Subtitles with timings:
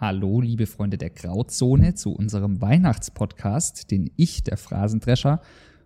[0.00, 5.42] Hallo, liebe Freunde der Grauzone, zu unserem Weihnachtspodcast, den ich, der Phrasendrescher,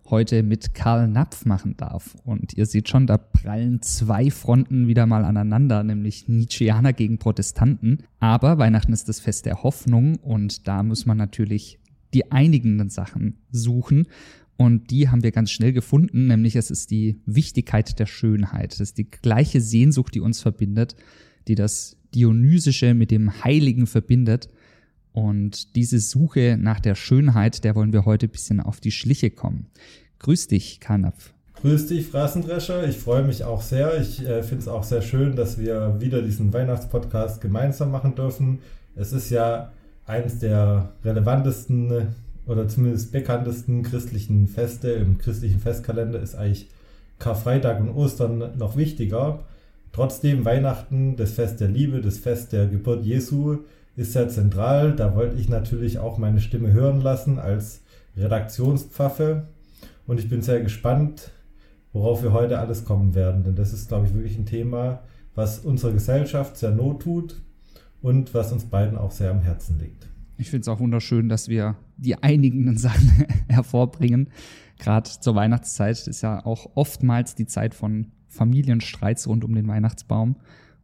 [0.09, 2.15] heute mit Karl Napf machen darf.
[2.23, 8.03] Und ihr seht schon, da prallen zwei Fronten wieder mal aneinander, nämlich Nietzscheaner gegen Protestanten.
[8.21, 11.77] Aber Weihnachten ist das Fest der Hoffnung und da muss man natürlich
[12.13, 14.07] die einigenden Sachen suchen.
[14.55, 18.71] Und die haben wir ganz schnell gefunden, nämlich es ist die Wichtigkeit der Schönheit.
[18.71, 20.95] Es ist die gleiche Sehnsucht, die uns verbindet,
[21.49, 24.49] die das Dionysische mit dem Heiligen verbindet.
[25.11, 29.29] Und diese Suche nach der Schönheit, der wollen wir heute ein bisschen auf die Schliche
[29.29, 29.67] kommen.
[30.19, 31.33] Grüß dich, Kanapf.
[31.61, 32.87] Grüß dich, Phrasendrescher.
[32.87, 33.99] Ich freue mich auch sehr.
[33.99, 38.59] Ich äh, finde es auch sehr schön, dass wir wieder diesen Weihnachtspodcast gemeinsam machen dürfen.
[38.95, 39.71] Es ist ja
[40.05, 46.67] eines der relevantesten oder zumindest bekanntesten christlichen Feste im christlichen Festkalender ist eigentlich
[47.19, 49.39] Karfreitag und Ostern noch wichtiger.
[49.95, 53.59] Trotzdem Weihnachten, das Fest der Liebe, das Fest der Geburt Jesu
[53.95, 54.93] ist sehr zentral.
[54.93, 57.79] Da wollte ich natürlich auch meine Stimme hören lassen als
[58.17, 59.47] Redaktionspfaffe.
[60.05, 61.31] Und ich bin sehr gespannt,
[61.93, 63.45] worauf wir heute alles kommen werden.
[63.45, 64.99] Denn das ist, glaube ich, wirklich ein Thema,
[65.33, 67.41] was unserer Gesellschaft sehr not tut
[68.01, 70.09] und was uns beiden auch sehr am Herzen liegt.
[70.37, 74.27] Ich finde es auch wunderschön, dass wir die einigenden Sachen hervorbringen.
[74.77, 80.35] Gerade zur Weihnachtszeit ist ja auch oftmals die Zeit von Familienstreits rund um den Weihnachtsbaum.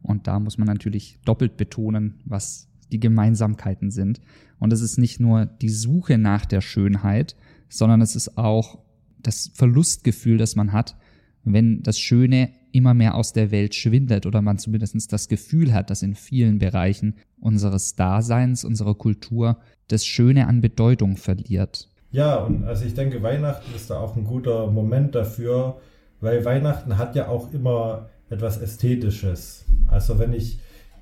[0.02, 4.20] Und da muss man natürlich doppelt betonen, was die Gemeinsamkeiten sind.
[4.58, 7.36] Und es ist nicht nur die Suche nach der Schönheit,
[7.68, 8.78] sondern es ist auch
[9.22, 10.96] das Verlustgefühl, das man hat,
[11.44, 15.90] wenn das Schöne immer mehr aus der Welt schwindet oder man zumindest das Gefühl hat,
[15.90, 21.88] dass in vielen Bereichen unseres Daseins, unserer Kultur das Schöne an Bedeutung verliert.
[22.10, 25.80] Ja, und also ich denke, Weihnachten ist da auch ein guter Moment dafür,
[26.22, 29.66] weil Weihnachten hat ja auch immer etwas Ästhetisches.
[29.88, 30.58] Also wenn ich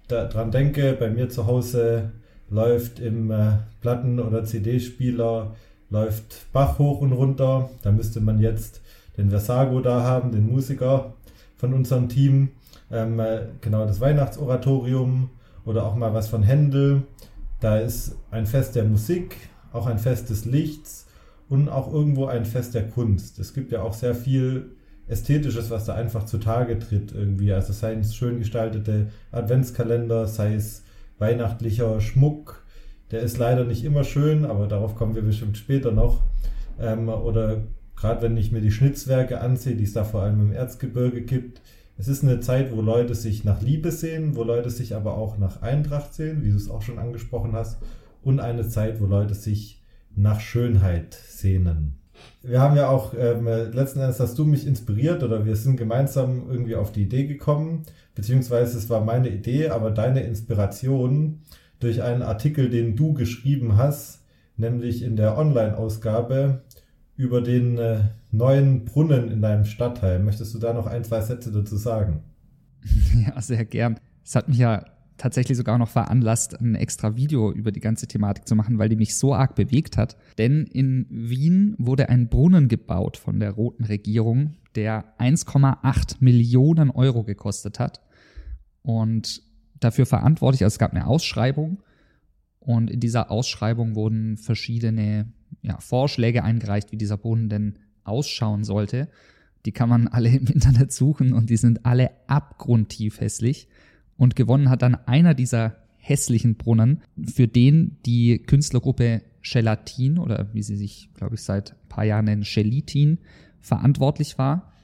[0.09, 2.11] daran denke, bei mir zu Hause
[2.49, 5.55] läuft im äh, Platten- oder CD-Spieler
[5.91, 7.71] läuft Bach hoch und runter.
[7.83, 8.81] Da müsste man jetzt
[9.17, 11.15] den Versago da haben, den Musiker
[11.57, 12.49] von unserem Team.
[12.91, 15.31] Ähm, äh, genau das Weihnachtsoratorium
[15.65, 17.03] oder auch mal was von Händel.
[17.61, 19.37] Da ist ein Fest der Musik,
[19.73, 21.07] auch ein Fest des Lichts
[21.49, 23.39] und auch irgendwo ein Fest der Kunst.
[23.39, 24.71] Es gibt ja auch sehr viel
[25.11, 27.53] Ästhetisches, was da einfach zutage tritt irgendwie.
[27.53, 30.85] Also sei es schön gestaltete Adventskalender, sei es
[31.19, 32.65] weihnachtlicher Schmuck.
[33.11, 36.23] Der ist leider nicht immer schön, aber darauf kommen wir bestimmt später noch.
[36.79, 37.63] Ähm, oder
[37.97, 41.61] gerade wenn ich mir die Schnitzwerke ansehe, die es da vor allem im Erzgebirge gibt.
[41.99, 45.37] Es ist eine Zeit, wo Leute sich nach Liebe sehen, wo Leute sich aber auch
[45.39, 47.83] nach Eintracht sehen, wie du es auch schon angesprochen hast.
[48.23, 49.83] Und eine Zeit, wo Leute sich
[50.15, 52.00] nach Schönheit sehnen
[52.43, 56.49] wir haben ja auch, ähm, letzten Endes hast du mich inspiriert oder wir sind gemeinsam
[56.49, 57.83] irgendwie auf die Idee gekommen,
[58.15, 61.43] beziehungsweise es war meine Idee, aber deine Inspiration
[61.81, 64.21] durch einen Artikel, den du geschrieben hast,
[64.57, 66.63] nämlich in der Online-Ausgabe
[67.17, 70.19] über den äh, neuen Brunnen in deinem Stadtteil.
[70.21, 72.23] Möchtest du da noch ein, zwei Sätze dazu sagen?
[73.27, 73.99] Ja, sehr gern.
[74.25, 74.85] Es hat mich ja
[75.21, 78.97] tatsächlich sogar noch veranlasst, ein extra Video über die ganze Thematik zu machen, weil die
[78.97, 80.17] mich so arg bewegt hat.
[80.39, 87.23] Denn in Wien wurde ein Brunnen gebaut von der roten Regierung, der 1,8 Millionen Euro
[87.23, 88.01] gekostet hat.
[88.83, 89.43] Und
[89.79, 91.83] dafür verantwortlich, also es gab eine Ausschreibung
[92.61, 95.33] und in dieser Ausschreibung wurden verschiedene
[95.63, 99.09] ja, Vorschläge eingereicht, wie dieser Brunnen denn ausschauen sollte.
[99.67, 103.69] Die kann man alle im Internet suchen und die sind alle abgrundtief hässlich.
[104.21, 110.63] Und gewonnen hat dann einer dieser hässlichen Brunnen, für den die Künstlergruppe Gelatin oder wie
[110.63, 113.21] sie sich, glaube ich, seit ein paar Jahren nennen, Gelitin,
[113.61, 114.75] verantwortlich war.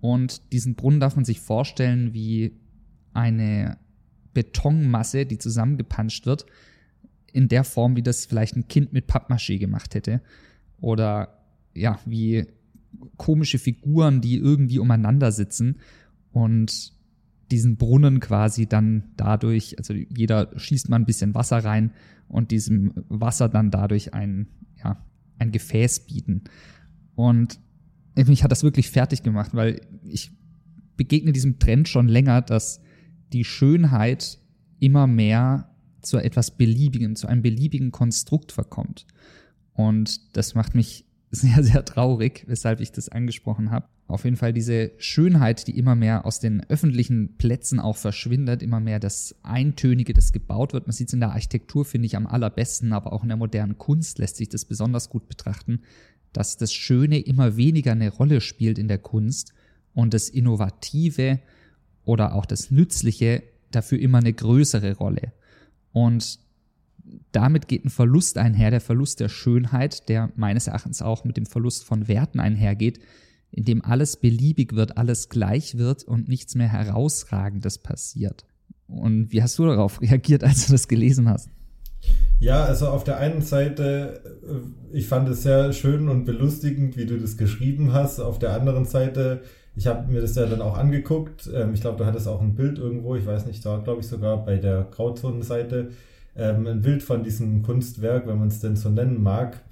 [0.00, 2.58] Und diesen Brunnen darf man sich vorstellen wie
[3.12, 3.76] eine
[4.32, 6.46] Betonmasse, die zusammengepanscht wird,
[7.34, 10.22] in der Form, wie das vielleicht ein Kind mit Pappmaché gemacht hätte.
[10.80, 11.44] Oder
[11.74, 12.46] ja, wie
[13.18, 15.80] komische Figuren, die irgendwie umeinander sitzen.
[16.32, 16.98] Und
[17.50, 21.92] diesen Brunnen quasi dann dadurch, also jeder schießt mal ein bisschen Wasser rein
[22.28, 24.48] und diesem Wasser dann dadurch ein,
[24.82, 25.04] ja,
[25.38, 26.44] ein Gefäß bieten.
[27.14, 27.58] Und
[28.14, 30.30] mich hat das wirklich fertig gemacht, weil ich
[30.96, 32.80] begegne diesem Trend schon länger, dass
[33.32, 34.38] die Schönheit
[34.78, 35.70] immer mehr
[36.02, 39.06] zu etwas Beliebigem, zu einem beliebigen Konstrukt verkommt.
[39.72, 43.86] Und das macht mich sehr, sehr traurig, weshalb ich das angesprochen habe.
[44.08, 48.80] Auf jeden Fall diese Schönheit, die immer mehr aus den öffentlichen Plätzen auch verschwindet, immer
[48.80, 50.88] mehr das Eintönige, das gebaut wird.
[50.88, 53.78] Man sieht es in der Architektur, finde ich, am allerbesten, aber auch in der modernen
[53.78, 55.82] Kunst lässt sich das besonders gut betrachten,
[56.32, 59.52] dass das Schöne immer weniger eine Rolle spielt in der Kunst
[59.94, 61.38] und das Innovative
[62.04, 65.32] oder auch das Nützliche dafür immer eine größere Rolle.
[65.92, 66.40] Und
[67.32, 71.46] damit geht ein Verlust einher, der Verlust der Schönheit, der meines Erachtens auch mit dem
[71.46, 73.00] Verlust von Werten einhergeht,
[73.50, 78.44] in dem alles beliebig wird, alles gleich wird und nichts mehr herausragendes passiert.
[78.86, 81.48] Und wie hast du darauf reagiert, als du das gelesen hast?
[82.38, 87.04] Ja, also auf der einen Seite, äh, ich fand es sehr schön und belustigend, wie
[87.04, 88.18] du das geschrieben hast.
[88.18, 89.42] Auf der anderen Seite,
[89.76, 91.50] ich habe mir das ja dann auch angeguckt.
[91.52, 94.06] Ähm, ich glaube, du hattest auch ein Bild irgendwo, ich weiß nicht, da glaube ich
[94.06, 95.90] sogar bei der Grauzonenseite
[96.36, 99.62] ähm, ein Bild von diesem Kunstwerk, wenn man es denn so nennen mag.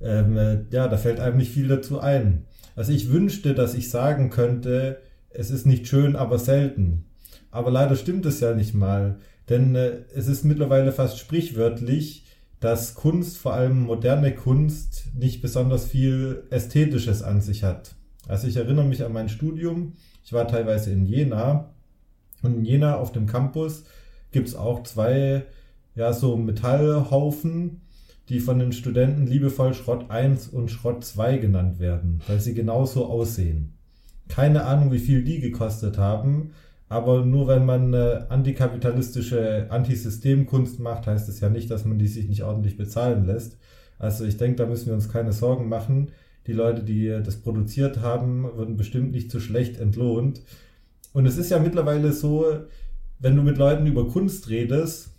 [0.00, 2.44] Ähm, äh, ja, da fällt einem nicht viel dazu ein.
[2.76, 4.98] Also ich wünschte, dass ich sagen könnte,
[5.30, 7.04] es ist nicht schön, aber selten.
[7.50, 9.18] Aber leider stimmt es ja nicht mal,
[9.48, 12.26] denn äh, es ist mittlerweile fast sprichwörtlich,
[12.60, 17.94] dass Kunst, vor allem moderne Kunst, nicht besonders viel Ästhetisches an sich hat.
[18.26, 19.92] Also ich erinnere mich an mein Studium,
[20.24, 21.74] ich war teilweise in Jena
[22.42, 23.84] und in Jena auf dem Campus
[24.32, 25.44] gibt es auch zwei
[25.94, 27.82] ja, so Metallhaufen,
[28.28, 33.06] die von den Studenten liebevoll Schrott 1 und Schrott 2 genannt werden, weil sie genauso
[33.06, 33.74] aussehen.
[34.28, 36.52] Keine Ahnung, wie viel die gekostet haben,
[36.88, 42.08] aber nur wenn man eine antikapitalistische Antisystemkunst macht, heißt es ja nicht, dass man die
[42.08, 43.58] sich nicht ordentlich bezahlen lässt.
[43.98, 46.10] Also ich denke, da müssen wir uns keine Sorgen machen.
[46.46, 50.42] Die Leute, die das produziert haben, wurden bestimmt nicht zu schlecht entlohnt.
[51.12, 52.46] Und es ist ja mittlerweile so,
[53.18, 55.13] wenn du mit Leuten über Kunst redest,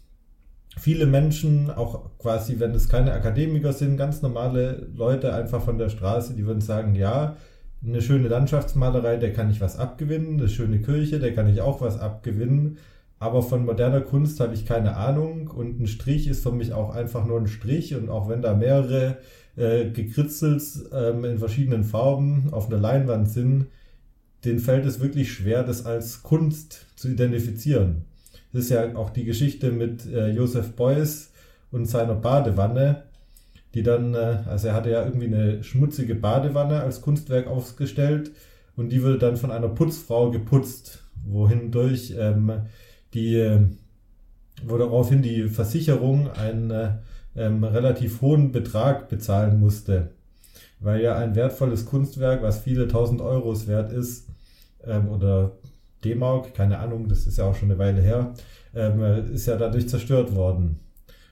[0.77, 5.89] viele Menschen, auch quasi, wenn es keine Akademiker sind, ganz normale Leute einfach von der
[5.89, 7.37] Straße, die würden sagen, ja,
[7.85, 11.81] eine schöne Landschaftsmalerei, der kann ich was abgewinnen, eine schöne Kirche, der kann ich auch
[11.81, 12.77] was abgewinnen,
[13.19, 16.93] aber von moderner Kunst habe ich keine Ahnung und ein Strich ist für mich auch
[16.93, 19.17] einfach nur ein Strich und auch wenn da mehrere
[19.55, 23.67] äh, Gekritzels ähm, in verschiedenen Farben auf einer Leinwand sind,
[24.43, 28.05] denen fällt es wirklich schwer, das als Kunst zu identifizieren.
[28.55, 31.33] Das ist ja auch die Geschichte mit äh, Joseph Beuys
[31.71, 33.03] und seiner Badewanne,
[33.73, 38.31] die dann, äh, also er hatte ja irgendwie eine schmutzige Badewanne als Kunstwerk aufgestellt
[38.77, 42.61] und die wurde dann von einer Putzfrau geputzt, wohindurch ähm,
[43.13, 43.59] die, äh,
[44.65, 46.91] wo daraufhin die Versicherung einen äh,
[47.35, 50.11] ähm, relativ hohen Betrag bezahlen musste,
[50.79, 54.29] weil ja ein wertvolles Kunstwerk, was viele tausend Euros wert ist,
[54.87, 55.51] ähm, oder
[56.05, 58.33] D-Mark, keine Ahnung, das ist ja auch schon eine Weile her,
[58.73, 59.01] ähm,
[59.33, 60.79] ist ja dadurch zerstört worden.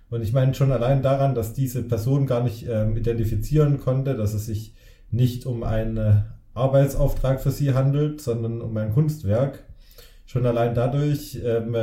[0.09, 4.33] Und ich meine schon allein daran, dass diese Person gar nicht ähm, identifizieren konnte, dass
[4.33, 4.75] es sich
[5.09, 6.23] nicht um einen
[6.53, 9.63] Arbeitsauftrag für sie handelt, sondern um ein Kunstwerk.
[10.25, 11.75] Schon allein dadurch ähm,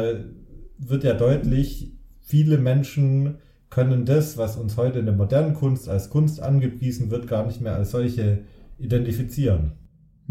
[0.78, 3.38] wird ja deutlich, viele Menschen
[3.68, 7.60] können das, was uns heute in der modernen Kunst als Kunst angepriesen wird, gar nicht
[7.60, 8.44] mehr als solche
[8.78, 9.72] identifizieren.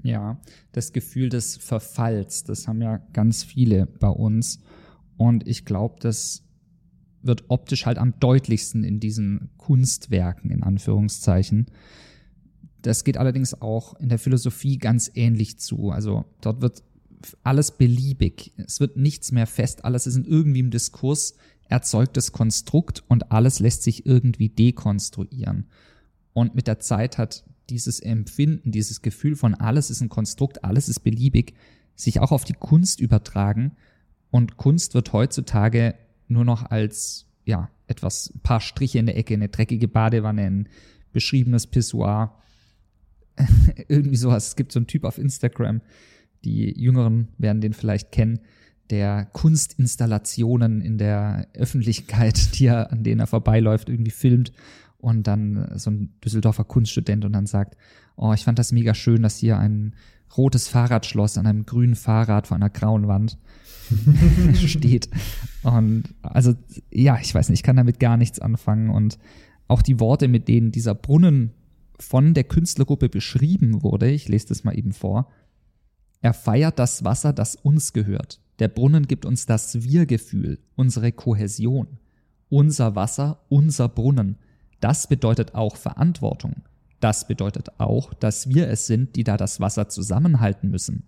[0.03, 0.39] Ja,
[0.71, 4.59] das Gefühl des Verfalls, das haben ja ganz viele bei uns.
[5.17, 6.43] Und ich glaube, das
[7.21, 11.67] wird optisch halt am deutlichsten in diesen Kunstwerken, in Anführungszeichen.
[12.81, 15.89] Das geht allerdings auch in der Philosophie ganz ähnlich zu.
[15.89, 16.83] Also dort wird
[17.43, 18.53] alles beliebig.
[18.55, 19.83] Es wird nichts mehr fest.
[19.83, 21.35] Alles ist in irgendwie im Diskurs
[21.67, 25.67] erzeugtes Konstrukt und alles lässt sich irgendwie dekonstruieren.
[26.33, 30.89] Und mit der Zeit hat dieses Empfinden, dieses Gefühl von alles ist ein Konstrukt, alles
[30.89, 31.53] ist beliebig,
[31.95, 33.73] sich auch auf die Kunst übertragen.
[34.31, 35.95] Und Kunst wird heutzutage
[36.27, 40.69] nur noch als, ja, etwas, ein paar Striche in der Ecke, eine dreckige Badewanne, ein
[41.11, 42.37] beschriebenes Pissoir,
[43.87, 44.49] irgendwie sowas.
[44.49, 45.81] Es gibt so einen Typ auf Instagram,
[46.43, 48.39] die Jüngeren werden den vielleicht kennen,
[48.89, 54.51] der Kunstinstallationen in der Öffentlichkeit, die er, an denen er vorbeiläuft, irgendwie filmt
[54.99, 57.77] und dann so ein Düsseldorfer Kunststudent und dann sagt,
[58.15, 59.95] oh, ich fand das mega schön, dass hier ein
[60.37, 63.37] rotes Fahrradschloss an einem grünen Fahrrad vor einer grauen Wand
[64.55, 65.09] steht.
[65.63, 66.53] Und also,
[66.91, 68.89] ja, ich weiß nicht, ich kann damit gar nichts anfangen.
[68.89, 69.17] Und
[69.67, 71.51] auch die Worte, mit denen dieser Brunnen
[71.99, 75.29] von der Künstlergruppe beschrieben wurde, ich lese das mal eben vor.
[76.21, 78.41] Er feiert das Wasser, das uns gehört.
[78.59, 81.99] Der Brunnen gibt uns das Wir-Gefühl, unsere Kohäsion.
[82.49, 84.37] Unser Wasser, unser Brunnen.
[84.79, 86.63] Das bedeutet auch Verantwortung.
[86.99, 91.05] Das bedeutet auch, dass wir es sind, die da das Wasser zusammenhalten müssen.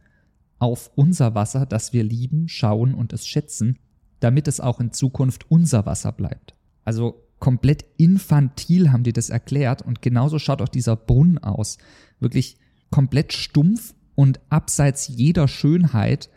[0.59, 3.77] Auf unser Wasser, das wir lieben, schauen und es schätzen,
[4.19, 6.55] damit es auch in Zukunft unser Wasser bleibt.
[6.85, 11.77] Also komplett infantil haben die das erklärt und genauso schaut auch dieser Brunnen aus.
[12.19, 12.57] Wirklich
[12.91, 16.29] komplett stumpf und abseits jeder Schönheit,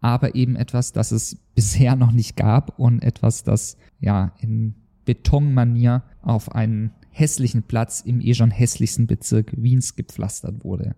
[0.00, 6.02] aber eben etwas, das es bisher noch nicht gab und etwas, das ja in Betonmanier
[6.22, 10.94] auf einen hässlichen Platz im eh schon hässlichsten Bezirk Wiens gepflastert wurde.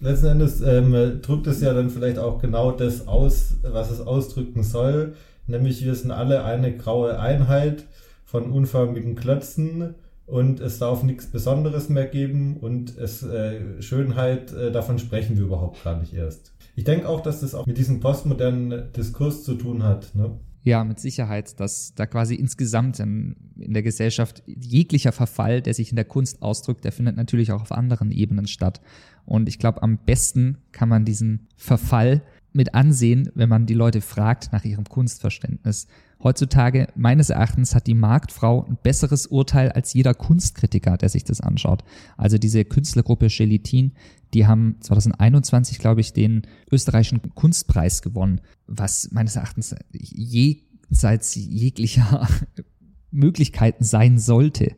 [0.00, 4.62] Letzten Endes ähm, drückt es ja dann vielleicht auch genau das aus, was es ausdrücken
[4.62, 5.14] soll,
[5.46, 7.86] nämlich wir sind alle eine graue Einheit
[8.24, 9.94] von unförmigen Klötzen
[10.26, 15.44] und es darf nichts Besonderes mehr geben und es äh, Schönheit, äh, davon sprechen wir
[15.44, 16.52] überhaupt gar nicht erst.
[16.76, 20.14] Ich denke auch, dass das auch mit diesem postmodernen Diskurs zu tun hat.
[20.14, 20.38] Ne?
[20.62, 25.90] Ja, mit Sicherheit, dass da quasi insgesamt in, in, der Gesellschaft jeglicher Verfall, der sich
[25.90, 28.82] in der Kunst ausdrückt, der findet natürlich auch auf anderen Ebenen statt.
[29.24, 34.00] Und ich glaube, am besten kann man diesen Verfall mit ansehen, wenn man die Leute
[34.00, 35.86] fragt nach ihrem Kunstverständnis.
[36.22, 41.40] Heutzutage, meines Erachtens, hat die Marktfrau ein besseres Urteil als jeder Kunstkritiker, der sich das
[41.40, 41.82] anschaut.
[42.18, 43.92] Also diese Künstlergruppe Gelatin,
[44.34, 48.40] die haben 2021, glaube ich, den österreichischen Kunstpreis gewonnen,
[48.70, 52.26] was meines Erachtens jenseits jeglicher
[53.10, 54.76] Möglichkeiten sein sollte.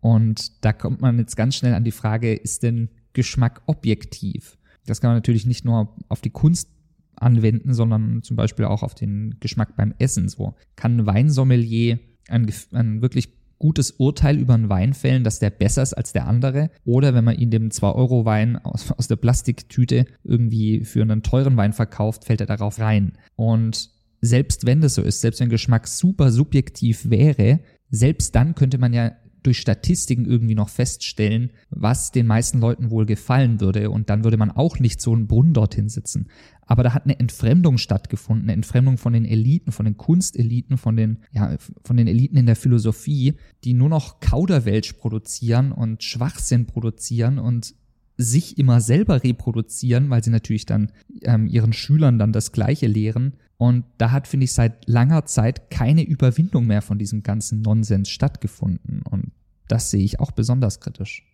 [0.00, 4.58] Und da kommt man jetzt ganz schnell an die Frage, ist denn Geschmack objektiv?
[4.86, 6.70] Das kann man natürlich nicht nur auf die Kunst
[7.16, 10.28] anwenden, sondern zum Beispiel auch auf den Geschmack beim Essen.
[10.28, 15.50] So kann ein Weinsommelier ein, ein wirklich gutes Urteil über einen Wein fällen, dass der
[15.50, 16.70] besser ist als der andere.
[16.84, 21.72] Oder wenn man ihn dem 2-Euro-Wein aus, aus der Plastiktüte irgendwie für einen teuren Wein
[21.72, 23.12] verkauft, fällt er darauf rein.
[23.36, 27.60] Und selbst wenn das so ist, selbst wenn Geschmack super subjektiv wäre,
[27.90, 33.06] selbst dann könnte man ja durch Statistiken irgendwie noch feststellen, was den meisten Leuten wohl
[33.06, 33.90] gefallen würde.
[33.90, 36.28] Und dann würde man auch nicht so einen Brunnen dorthin sitzen.
[36.66, 40.96] Aber da hat eine Entfremdung stattgefunden, eine Entfremdung von den Eliten, von den Kunsteliten, von
[40.96, 46.66] den, ja, von den Eliten in der Philosophie, die nur noch Kauderwelsch produzieren und Schwachsinn
[46.66, 47.74] produzieren und
[48.18, 50.92] sich immer selber reproduzieren, weil sie natürlich dann
[51.22, 53.34] ähm, ihren Schülern dann das Gleiche lehren.
[53.58, 58.08] Und da hat, finde ich, seit langer Zeit keine Überwindung mehr von diesem ganzen Nonsens
[58.08, 59.02] stattgefunden.
[59.02, 59.32] Und
[59.66, 61.26] das sehe ich auch besonders kritisch.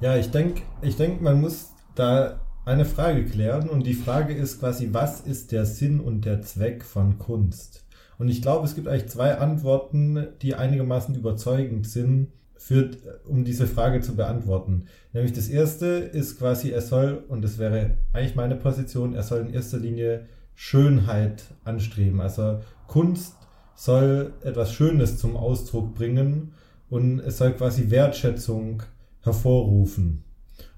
[0.00, 3.68] Ja, ich denke, ich denk, man muss da eine Frage klären.
[3.68, 7.84] Und die Frage ist quasi, was ist der Sinn und der Zweck von Kunst?
[8.18, 12.28] Und ich glaube, es gibt eigentlich zwei Antworten, die einigermaßen überzeugend sind
[12.62, 14.84] führt, um diese Frage zu beantworten.
[15.12, 19.40] Nämlich das erste ist quasi, er soll, und das wäre eigentlich meine Position, er soll
[19.40, 22.20] in erster Linie Schönheit anstreben.
[22.20, 23.36] Also Kunst
[23.74, 26.52] soll etwas Schönes zum Ausdruck bringen
[26.88, 28.82] und es soll quasi Wertschätzung
[29.22, 30.24] hervorrufen.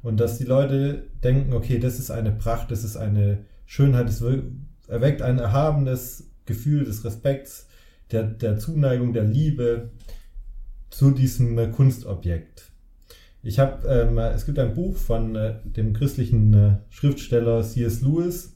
[0.03, 4.23] Und dass die Leute denken, okay, das ist eine Pracht, das ist eine Schönheit, es
[4.87, 7.67] erweckt ein erhabenes Gefühl des Respekts,
[8.13, 9.91] der, der Zuneigung, der Liebe
[10.91, 12.71] zu diesem Kunstobjekt.
[13.43, 18.01] Ich habe, ähm, es gibt ein Buch von äh, dem christlichen äh, Schriftsteller C.S.
[18.01, 18.54] Lewis.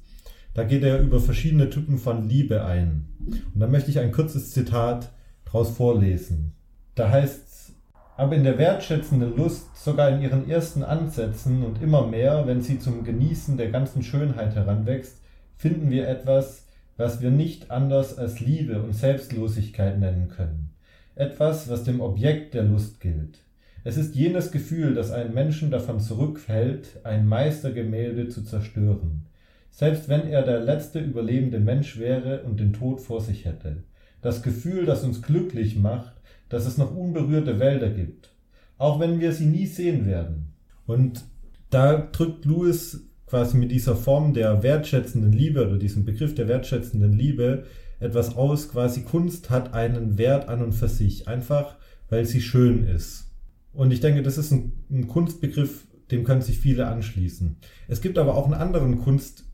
[0.55, 3.07] Da geht er über verschiedene Typen von Liebe ein.
[3.55, 5.11] Und da möchte ich ein kurzes Zitat
[5.45, 6.53] daraus vorlesen.
[6.95, 7.73] Da heißt es,
[8.17, 12.81] aber in der wertschätzenden Lust, sogar in ihren ersten Ansätzen und immer mehr, wenn sie
[12.81, 15.19] zum Genießen der ganzen Schönheit heranwächst,
[15.57, 16.65] finden wir etwas,
[16.97, 20.71] was wir nicht anders als Liebe und Selbstlosigkeit nennen können
[21.19, 23.39] etwas, was dem Objekt der Lust gilt.
[23.85, 29.27] Es ist jenes Gefühl, das einen Menschen davon zurückhält, ein Meistergemälde zu zerstören,
[29.71, 33.85] selbst wenn er der letzte überlebende Mensch wäre und den Tod vor sich hätte.
[34.23, 36.15] Das Gefühl, das uns glücklich macht,
[36.49, 38.33] dass es noch unberührte Wälder gibt,
[38.77, 40.53] auch wenn wir sie nie sehen werden.
[40.87, 41.25] Und
[41.71, 47.13] da drückt Lewis quasi mit dieser Form der wertschätzenden Liebe oder diesem Begriff der wertschätzenden
[47.13, 47.65] Liebe
[48.01, 48.71] etwas aus.
[48.71, 51.77] Quasi Kunst hat einen Wert an und für sich, einfach
[52.09, 53.31] weil sie schön ist.
[53.73, 57.57] Und ich denke, das ist ein, ein Kunstbegriff, dem können sich viele anschließen.
[57.87, 58.99] Es gibt aber auch einen anderen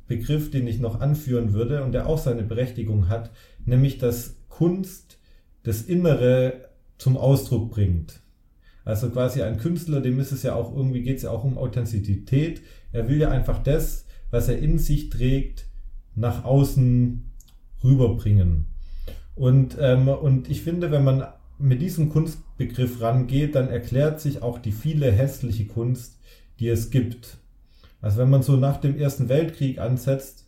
[0.06, 3.30] Kunstbegriff, den ich noch anführen würde und der auch seine Berechtigung hat,
[3.64, 5.18] nämlich dass Kunst
[5.62, 6.68] das Innere
[6.98, 8.20] zum Ausdruck bringt.
[8.84, 11.56] Also quasi ein Künstler, dem ist es ja auch irgendwie, geht es ja auch um
[11.56, 12.60] Authentizität.
[12.92, 15.66] Er will ja einfach das, was er in sich trägt,
[16.14, 17.24] nach außen
[17.82, 18.66] rüberbringen.
[19.34, 21.24] Und, ähm, und ich finde, wenn man
[21.58, 26.18] mit diesem Kunstbegriff rangeht, dann erklärt sich auch die viele hässliche Kunst,
[26.60, 27.38] die es gibt.
[28.04, 30.46] Also wenn man so nach dem Ersten Weltkrieg ansetzt,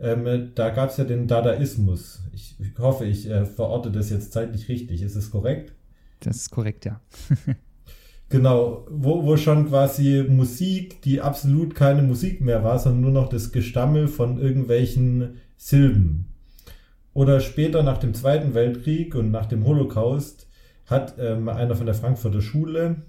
[0.00, 2.20] ähm, da gab es ja den Dadaismus.
[2.32, 5.02] Ich, ich hoffe, ich äh, verorte das jetzt zeitlich richtig.
[5.02, 5.72] Ist es korrekt?
[6.18, 7.00] Das ist korrekt, ja.
[8.28, 13.28] genau, wo, wo schon quasi Musik, die absolut keine Musik mehr war, sondern nur noch
[13.28, 16.34] das Gestammel von irgendwelchen Silben.
[17.14, 20.48] Oder später nach dem Zweiten Weltkrieg und nach dem Holocaust
[20.86, 23.02] hat ähm, einer von der Frankfurter Schule,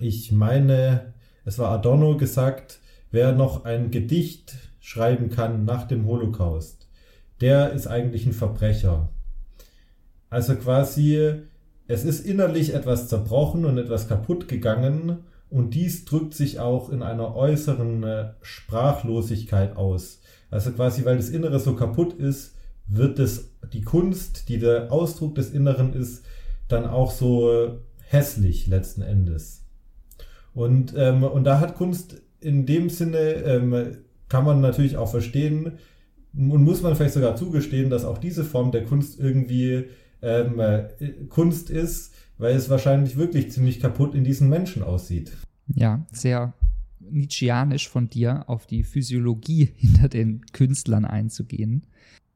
[0.00, 1.12] ich meine,
[1.44, 2.78] es war Adorno gesagt,
[3.12, 6.88] wer noch ein Gedicht schreiben kann nach dem Holocaust,
[7.40, 9.10] der ist eigentlich ein Verbrecher.
[10.28, 11.40] Also quasi,
[11.86, 15.18] es ist innerlich etwas zerbrochen und etwas kaputt gegangen
[15.50, 20.20] und dies drückt sich auch in einer äußeren äh, Sprachlosigkeit aus.
[20.50, 22.54] Also quasi, weil das Innere so kaputt ist,
[22.86, 26.24] wird es die Kunst, die der Ausdruck des Inneren ist,
[26.68, 27.70] dann auch so äh,
[28.08, 29.64] hässlich letzten Endes.
[30.54, 33.96] Und, ähm, und da hat Kunst in dem Sinne, ähm,
[34.28, 35.72] kann man natürlich auch verstehen
[36.34, 39.84] und muss man vielleicht sogar zugestehen, dass auch diese Form der Kunst irgendwie
[40.22, 40.88] ähm, äh,
[41.28, 45.32] Kunst ist, weil es wahrscheinlich wirklich ziemlich kaputt in diesen Menschen aussieht.
[45.74, 46.54] Ja, sehr
[47.00, 51.86] Nietzscheanisch von dir auf die Physiologie hinter den Künstlern einzugehen.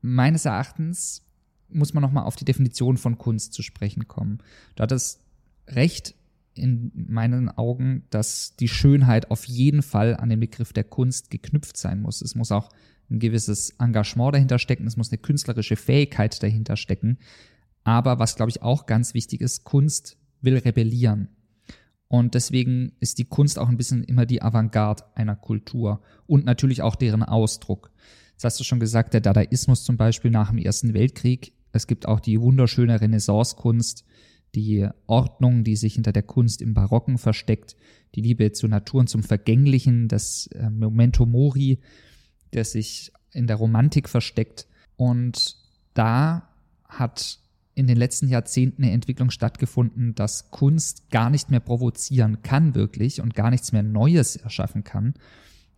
[0.03, 1.23] Meines Erachtens
[1.69, 4.39] muss man nochmal auf die Definition von Kunst zu sprechen kommen.
[4.75, 5.21] Du hattest
[5.69, 6.15] recht
[6.59, 11.77] in meinen Augen, dass die Schönheit auf jeden Fall an den Begriff der Kunst geknüpft
[11.77, 12.23] sein muss.
[12.23, 12.71] Es muss auch
[13.11, 17.19] ein gewisses Engagement dahinter stecken, es muss eine künstlerische Fähigkeit dahinter stecken.
[17.85, 21.29] Aber was, glaube ich, auch ganz wichtig ist, Kunst will rebellieren.
[22.09, 26.83] Und deswegen ist die Kunst auch ein bisschen immer die Avantgarde einer Kultur und natürlich
[26.83, 27.91] auch deren Ausdruck.
[28.37, 31.53] Das hast du schon gesagt, der Dadaismus zum Beispiel nach dem Ersten Weltkrieg.
[31.73, 34.05] Es gibt auch die wunderschöne Renaissance-Kunst,
[34.57, 37.77] die Ordnung, die sich hinter der Kunst im Barocken versteckt,
[38.15, 41.79] die Liebe zur Natur und zum Vergänglichen, das äh, Memento Mori,
[42.53, 44.67] der sich in der Romantik versteckt.
[44.97, 45.57] Und
[45.95, 46.49] da
[46.89, 47.39] hat
[47.75, 53.21] in den letzten Jahrzehnten eine Entwicklung stattgefunden, dass Kunst gar nicht mehr provozieren kann wirklich
[53.21, 55.15] und gar nichts mehr Neues erschaffen kann.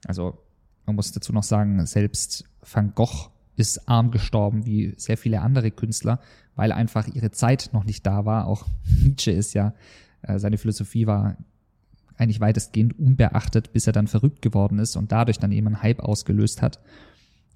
[0.07, 0.39] Also
[0.87, 5.71] man muss dazu noch sagen, selbst Van Gogh ist arm gestorben, wie sehr viele andere
[5.71, 6.21] Künstler,
[6.55, 8.47] weil einfach ihre Zeit noch nicht da war.
[8.47, 8.67] Auch
[9.03, 9.75] Nietzsche ist ja,
[10.23, 11.37] äh, seine Philosophie war
[12.17, 16.01] eigentlich weitestgehend unbeachtet, bis er dann verrückt geworden ist und dadurch dann eben einen Hype
[16.01, 16.81] ausgelöst hat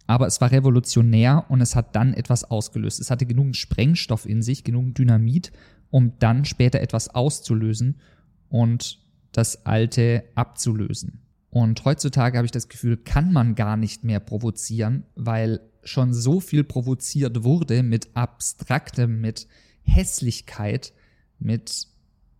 [0.06, 3.00] aber es war revolutionär und es hat dann etwas ausgelöst.
[3.00, 5.52] Es hatte genug Sprengstoff in sich, genug Dynamit,
[5.90, 8.00] um dann später etwas auszulösen
[8.48, 8.98] und
[9.32, 11.22] das Alte abzulösen.
[11.50, 16.40] Und heutzutage habe ich das Gefühl, kann man gar nicht mehr provozieren, weil schon so
[16.40, 19.46] viel provoziert wurde mit Abstraktem, mit
[19.82, 20.92] Hässlichkeit,
[21.38, 21.88] mit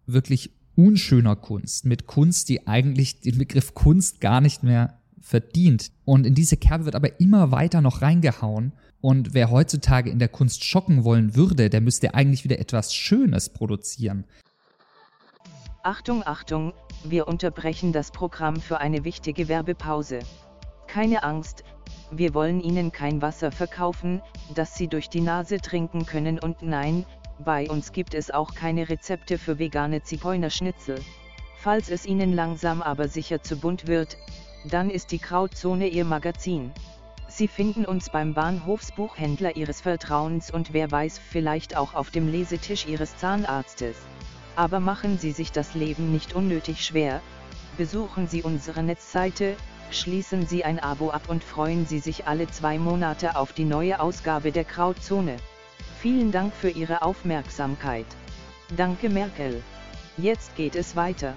[0.07, 5.93] wirklich unschöner Kunst, mit Kunst, die eigentlich den Begriff Kunst gar nicht mehr verdient.
[6.05, 8.73] Und in diese Kerbe wird aber immer weiter noch reingehauen.
[9.01, 13.49] Und wer heutzutage in der Kunst schocken wollen würde, der müsste eigentlich wieder etwas Schönes
[13.49, 14.25] produzieren.
[15.83, 16.73] Achtung, Achtung,
[17.05, 20.21] wir unterbrechen das Programm für eine wichtige Werbepause.
[20.87, 21.65] Keine Angst,
[22.15, 24.21] wir wollen Ihnen kein Wasser verkaufen,
[24.55, 27.07] das Sie durch die Nase trinken können und nein,
[27.39, 31.01] bei uns gibt es auch keine Rezepte für vegane Zigeunerschnitzel.
[31.57, 34.19] Falls es Ihnen langsam aber sicher zu bunt wird,
[34.69, 36.71] dann ist die Krautzone Ihr Magazin.
[37.29, 42.87] Sie finden uns beim Bahnhofsbuchhändler Ihres Vertrauens und wer weiß vielleicht auch auf dem Lesetisch
[42.87, 43.97] Ihres Zahnarztes.
[44.55, 47.23] Aber machen Sie sich das Leben nicht unnötig schwer,
[47.79, 49.57] besuchen Sie unsere Netzseite,
[49.95, 54.01] schließen Sie ein Abo ab und freuen Sie sich alle zwei Monate auf die neue
[54.01, 55.37] Ausgabe der Krautzone.
[56.01, 58.07] Vielen Dank für Ihre Aufmerksamkeit.
[58.77, 59.63] Danke Merkel.
[60.19, 61.35] Jetzt geht es weiter.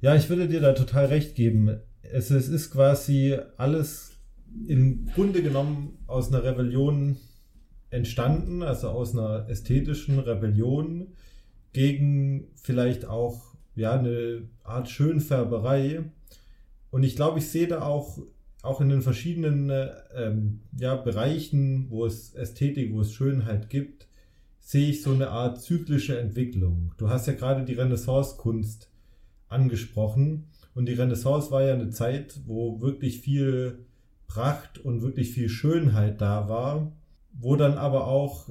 [0.00, 1.80] Ja, ich würde dir da total recht geben.
[2.02, 4.12] Es, es ist quasi alles
[4.68, 7.16] im Grunde genommen aus einer Rebellion
[7.90, 11.08] entstanden, also aus einer ästhetischen Rebellion
[11.72, 16.04] gegen vielleicht auch ja eine Art Schönfärberei.
[16.94, 18.20] Und ich glaube, ich sehe da auch
[18.62, 19.68] auch in den verschiedenen
[20.16, 24.06] ähm, ja, Bereichen, wo es Ästhetik, wo es Schönheit gibt,
[24.60, 26.94] sehe ich so eine Art zyklische Entwicklung.
[26.96, 28.92] Du hast ja gerade die Renaissance-Kunst
[29.48, 30.44] angesprochen.
[30.76, 33.86] Und die Renaissance war ja eine Zeit, wo wirklich viel
[34.28, 36.92] Pracht und wirklich viel Schönheit da war,
[37.32, 38.48] wo dann aber auch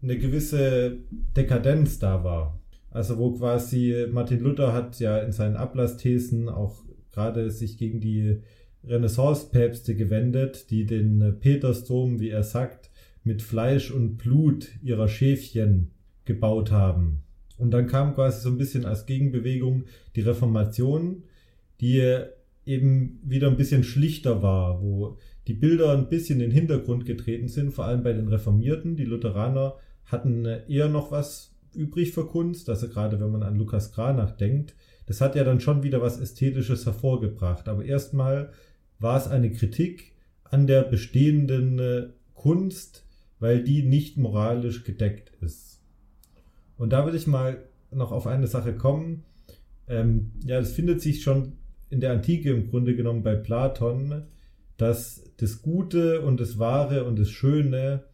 [0.00, 0.98] eine gewisse
[1.36, 2.60] Dekadenz da war.
[2.92, 6.84] Also wo quasi Martin Luther hat ja in seinen Ablassthesen auch
[7.14, 8.40] gerade sich gegen die
[8.84, 12.90] Renaissance-Päpste gewendet, die den Petersdom, wie er sagt,
[13.22, 15.90] mit Fleisch und Blut ihrer Schäfchen
[16.24, 17.22] gebaut haben.
[17.56, 19.84] Und dann kam quasi so ein bisschen als Gegenbewegung
[20.16, 21.22] die Reformation,
[21.80, 22.02] die
[22.66, 27.48] eben wieder ein bisschen schlichter war, wo die Bilder ein bisschen in den Hintergrund getreten
[27.48, 28.96] sind, vor allem bei den Reformierten.
[28.96, 33.92] Die Lutheraner hatten eher noch was übrig für Kunst, also gerade wenn man an Lukas
[33.92, 34.74] Kranach denkt,
[35.06, 37.68] das hat ja dann schon wieder was Ästhetisches hervorgebracht.
[37.68, 38.50] Aber erstmal
[38.98, 40.12] war es eine Kritik
[40.44, 43.04] an der bestehenden äh, Kunst,
[43.38, 45.80] weil die nicht moralisch gedeckt ist.
[46.76, 47.58] Und da würde ich mal
[47.90, 49.24] noch auf eine Sache kommen.
[49.88, 51.54] Ähm, ja, es findet sich schon
[51.90, 54.24] in der Antike im Grunde genommen bei Platon,
[54.76, 58.04] dass das Gute und das Wahre und das Schöne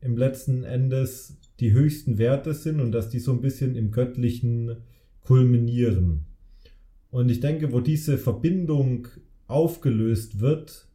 [0.00, 4.76] im letzten Endes die höchsten Werte sind und dass die so ein bisschen im Göttlichen
[5.22, 6.26] kulminieren.
[7.10, 9.08] Und ich denke, wo diese Verbindung
[9.46, 10.86] aufgelöst wird,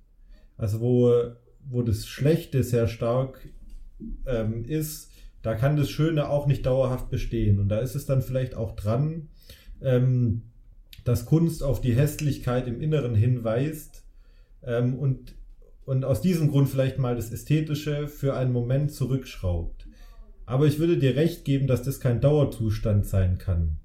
[0.58, 1.14] also wo,
[1.70, 3.48] wo das Schlechte sehr stark
[4.26, 7.60] ähm, ist, da kann das Schöne auch nicht dauerhaft bestehen.
[7.60, 9.28] Und da ist es dann vielleicht auch dran,
[9.82, 10.44] ähm,
[11.04, 14.04] dass Kunst auf die Hässlichkeit im Inneren hinweist
[14.64, 15.36] ähm, und,
[15.86, 19.88] und aus diesem Grund vielleicht mal das Ästhetische für einen Moment zurückschraubt.
[20.48, 23.78] Aber ich würde dir recht geben, dass das kein Dauerzustand sein kann,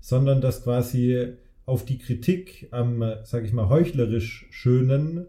[0.00, 5.26] sondern dass quasi auf die Kritik am, sag ich mal, heuchlerisch Schönen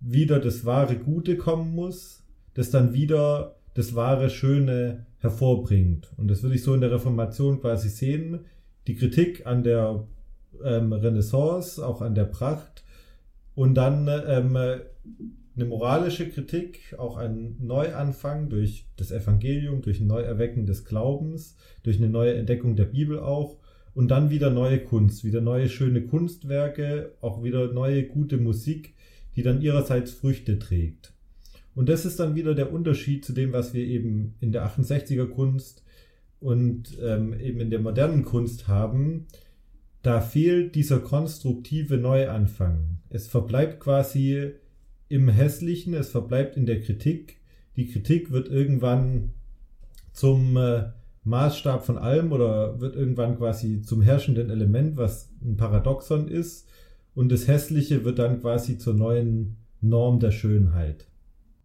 [0.00, 6.12] wieder das wahre Gute kommen muss, das dann wieder das wahre Schöne hervorbringt.
[6.16, 8.40] Und das würde ich so in der Reformation quasi sehen.
[8.86, 10.06] Die Kritik an der
[10.62, 12.84] ähm, Renaissance, auch an der Pracht
[13.54, 20.66] und dann ähm, eine moralische Kritik, auch ein Neuanfang durch das Evangelium, durch ein Neuerwecken
[20.66, 23.58] des Glaubens, durch eine neue Entdeckung der Bibel auch
[23.94, 28.94] und dann wieder neue Kunst, wieder neue schöne Kunstwerke, auch wieder neue gute Musik,
[29.36, 31.12] die dann ihrerseits Früchte trägt.
[31.74, 35.26] Und das ist dann wieder der Unterschied zu dem, was wir eben in der 68er
[35.26, 35.82] Kunst
[36.40, 39.26] und ähm, eben in der modernen Kunst haben.
[40.02, 42.98] Da fehlt dieser konstruktive Neuanfang.
[43.08, 44.52] Es verbleibt quasi
[45.08, 47.38] im Hässlichen, es verbleibt in der Kritik.
[47.76, 49.32] Die Kritik wird irgendwann
[50.12, 50.90] zum äh,
[51.24, 56.68] Maßstab von allem oder wird irgendwann quasi zum herrschenden Element, was ein Paradoxon ist.
[57.14, 61.06] Und das Hässliche wird dann quasi zur neuen Norm der Schönheit.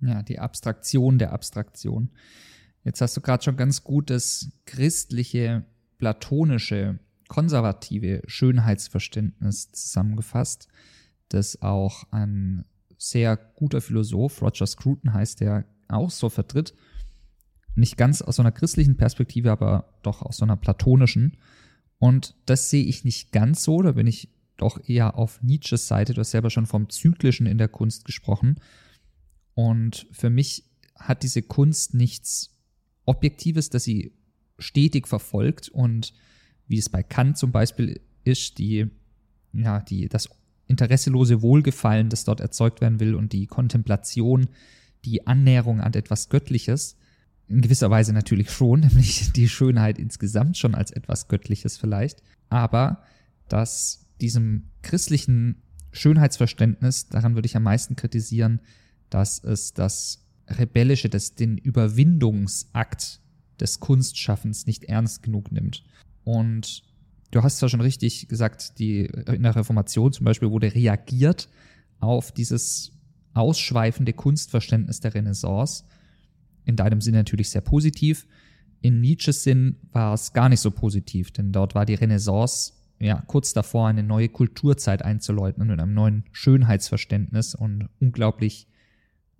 [0.01, 2.09] Ja, die Abstraktion der Abstraktion.
[2.83, 5.65] Jetzt hast du gerade schon ganz gut das christliche,
[5.97, 10.67] platonische, konservative Schönheitsverständnis zusammengefasst,
[11.27, 12.65] das auch ein
[12.97, 16.73] sehr guter Philosoph, Roger Scruton heißt der, auch so vertritt.
[17.75, 21.37] Nicht ganz aus so einer christlichen Perspektive, aber doch aus so einer platonischen.
[21.97, 26.13] Und das sehe ich nicht ganz so, da bin ich doch eher auf Nietzsches Seite.
[26.13, 28.59] Du hast selber schon vom Zyklischen in der Kunst gesprochen.
[29.53, 32.55] Und für mich hat diese Kunst nichts
[33.05, 34.13] Objektives, das sie
[34.57, 36.13] stetig verfolgt und
[36.67, 38.87] wie es bei Kant zum Beispiel ist, die,
[39.53, 40.29] ja, die, das
[40.67, 44.49] interesselose Wohlgefallen, das dort erzeugt werden will und die Kontemplation,
[45.05, 46.97] die Annäherung an etwas Göttliches,
[47.49, 53.03] in gewisser Weise natürlich schon, nämlich die Schönheit insgesamt schon als etwas Göttliches vielleicht, aber
[53.47, 58.61] dass diesem christlichen Schönheitsverständnis, daran würde ich am meisten kritisieren,
[59.09, 63.21] dass es das Rebellische, das den Überwindungsakt
[63.59, 65.83] des Kunstschaffens nicht ernst genug nimmt.
[66.23, 66.83] Und
[67.31, 71.49] du hast zwar schon richtig gesagt, die, in der Reformation zum Beispiel wurde reagiert
[71.99, 72.93] auf dieses
[73.33, 75.83] ausschweifende Kunstverständnis der Renaissance.
[76.69, 78.27] In deinem Sinn natürlich sehr positiv.
[78.81, 83.23] In Nietzsches Sinn war es gar nicht so positiv, denn dort war die Renaissance ja
[83.25, 88.67] kurz davor, eine neue Kulturzeit einzuläuten mit einem neuen Schönheitsverständnis und unglaublich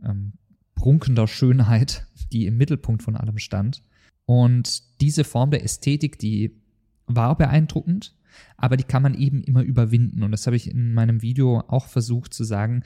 [0.03, 0.33] ähm,
[0.73, 3.83] prunkender Schönheit, die im Mittelpunkt von allem stand.
[4.25, 6.59] Und diese Form der Ästhetik, die
[7.05, 8.15] war beeindruckend,
[8.57, 10.23] aber die kann man eben immer überwinden.
[10.23, 12.81] Und das habe ich in meinem Video auch versucht zu sagen.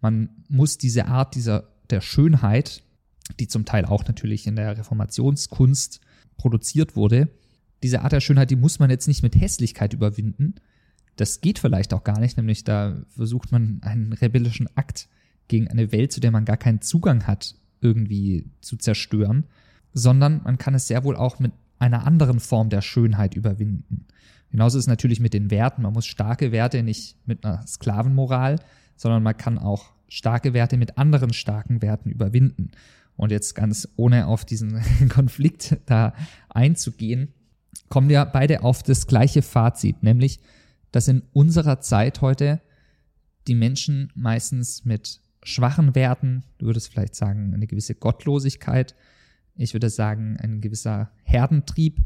[0.00, 2.82] Man muss diese Art dieser, der Schönheit,
[3.40, 6.00] die zum Teil auch natürlich in der Reformationskunst
[6.36, 7.28] produziert wurde,
[7.82, 10.54] diese Art der Schönheit, die muss man jetzt nicht mit Hässlichkeit überwinden.
[11.16, 15.08] Das geht vielleicht auch gar nicht, nämlich da versucht man einen rebellischen Akt
[15.48, 19.44] gegen eine Welt, zu der man gar keinen Zugang hat, irgendwie zu zerstören,
[19.92, 24.06] sondern man kann es sehr wohl auch mit einer anderen Form der Schönheit überwinden.
[24.50, 25.82] Genauso ist es natürlich mit den Werten.
[25.82, 28.60] Man muss starke Werte nicht mit einer Sklavenmoral,
[28.96, 32.70] sondern man kann auch starke Werte mit anderen starken Werten überwinden.
[33.16, 36.14] Und jetzt ganz ohne auf diesen Konflikt da
[36.48, 37.32] einzugehen,
[37.88, 40.40] kommen wir beide auf das gleiche Fazit, nämlich,
[40.90, 42.60] dass in unserer Zeit heute
[43.46, 48.94] die Menschen meistens mit schwachen Werten, du würdest vielleicht sagen, eine gewisse Gottlosigkeit,
[49.56, 52.00] ich würde sagen, ein gewisser Herdentrieb,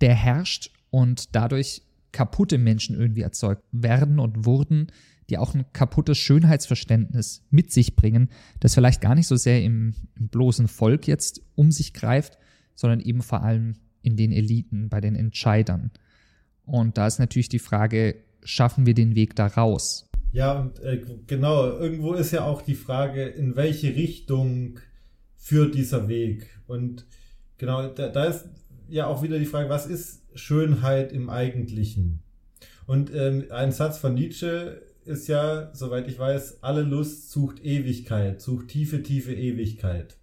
[0.00, 4.88] der herrscht und dadurch kaputte Menschen irgendwie erzeugt werden und wurden,
[5.30, 8.28] die auch ein kaputtes Schönheitsverständnis mit sich bringen,
[8.60, 12.38] das vielleicht gar nicht so sehr im, im bloßen Volk jetzt um sich greift,
[12.74, 15.90] sondern eben vor allem in den Eliten, bei den Entscheidern.
[16.66, 20.08] Und da ist natürlich die Frage, schaffen wir den Weg da raus?
[20.32, 24.80] Ja, und äh, genau, irgendwo ist ja auch die Frage, in welche Richtung
[25.36, 26.58] führt dieser Weg.
[26.66, 27.06] Und
[27.56, 28.46] genau, da, da ist
[28.88, 32.20] ja auch wieder die Frage, was ist Schönheit im Eigentlichen?
[32.86, 38.40] Und ähm, ein Satz von Nietzsche ist ja, soweit ich weiß, alle Lust sucht Ewigkeit,
[38.40, 40.16] sucht tiefe, tiefe Ewigkeit.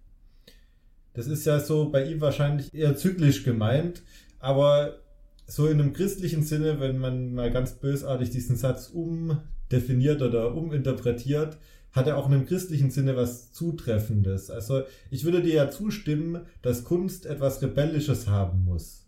[1.14, 4.02] Das ist ja so bei ihm wahrscheinlich eher zyklisch gemeint,
[4.38, 4.98] aber
[5.46, 11.58] so in einem christlichen Sinne, wenn man mal ganz bösartig diesen Satz umdefiniert oder uminterpretiert,
[11.92, 14.50] hat er auch in einem christlichen Sinne was Zutreffendes.
[14.50, 19.06] Also ich würde dir ja zustimmen, dass Kunst etwas Rebellisches haben muss.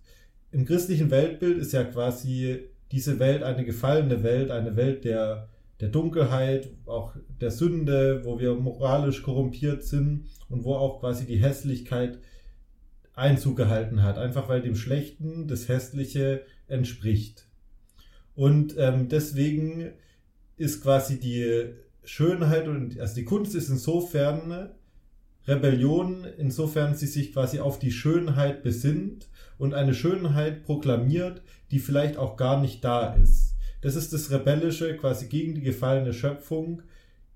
[0.53, 5.49] Im christlichen Weltbild ist ja quasi diese Welt eine gefallene Welt, eine Welt der,
[5.81, 11.37] der Dunkelheit, auch der Sünde, wo wir moralisch korrumpiert sind und wo auch quasi die
[11.37, 12.19] Hässlichkeit
[13.15, 17.47] Einzug gehalten hat, einfach weil dem Schlechten das Hässliche entspricht.
[18.35, 19.93] Und ähm, deswegen
[20.57, 21.67] ist quasi die
[22.05, 24.71] Schönheit und also die Kunst ist insofern
[25.47, 32.17] Rebellion, insofern sie sich quasi auf die Schönheit besinnt und eine Schönheit proklamiert, die vielleicht
[32.17, 33.44] auch gar nicht da ist.
[33.85, 36.81] Das ist das Rebellische quasi gegen die gefallene Schöpfung,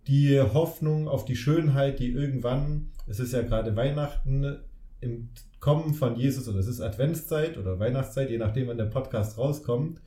[0.07, 4.57] die Hoffnung auf die Schönheit, die irgendwann, es ist ja gerade Weihnachten,
[5.03, 5.29] im
[5.61, 10.01] Kommen von Jesus oder es ist Adventszeit oder Weihnachtszeit, je nachdem, wann der Podcast rauskommt.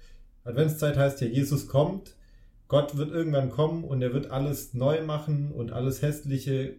[0.43, 2.15] Adventszeit heißt ja, Jesus kommt,
[2.67, 6.73] Gott wird irgendwann kommen und er wird alles neu machen und alles Hässliche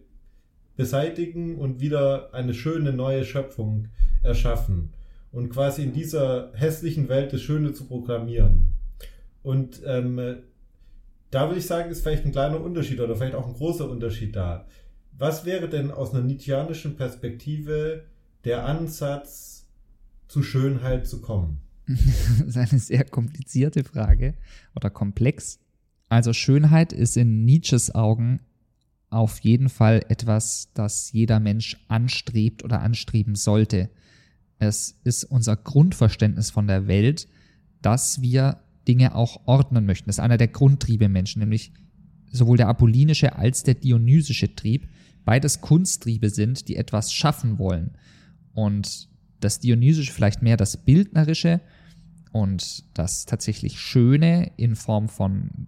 [0.75, 3.87] beseitigen und wieder eine schöne neue Schöpfung
[4.23, 4.91] erschaffen
[5.31, 8.62] und quasi in dieser hässlichen Welt das Schöne zu programmieren.
[9.43, 10.37] Und ähm,
[11.29, 14.35] da würde ich sagen, ist vielleicht ein kleiner Unterschied oder vielleicht auch ein großer Unterschied
[14.35, 14.65] da.
[15.17, 18.05] Was wäre denn aus einer nietzscheanischen Perspektive
[18.45, 19.67] der Ansatz,
[20.27, 21.59] zu Schönheit zu kommen?
[21.87, 24.35] das ist eine sehr komplizierte Frage
[24.75, 25.59] oder komplex.
[26.09, 28.39] Also Schönheit ist in Nietzsches Augen
[29.09, 33.89] auf jeden Fall etwas, das jeder Mensch anstrebt oder anstreben sollte.
[34.57, 37.27] Es ist unser Grundverständnis von der Welt,
[37.81, 40.07] dass wir Dinge auch ordnen möchten.
[40.07, 41.71] Das ist einer der Grundtriebe Menschen, nämlich
[42.31, 44.87] sowohl der apollinische als der dionysische Trieb,
[45.25, 47.91] beides Kunsttriebe sind, die etwas schaffen wollen.
[48.53, 51.61] Und das Dionysische vielleicht mehr das Bildnerische
[52.31, 55.67] und das tatsächlich Schöne in Form von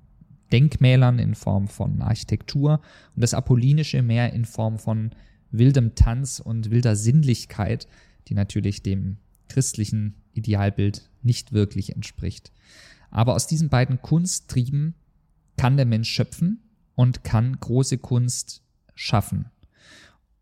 [0.52, 2.82] Denkmälern, in Form von Architektur
[3.16, 5.12] und das Apollinische mehr in Form von
[5.52, 7.88] wildem Tanz und wilder Sinnlichkeit,
[8.28, 12.52] die natürlich dem christlichen Idealbild nicht wirklich entspricht.
[13.16, 14.94] Aber aus diesen beiden Kunsttrieben
[15.56, 16.60] kann der Mensch schöpfen
[16.96, 18.62] und kann große Kunst
[18.94, 19.46] schaffen.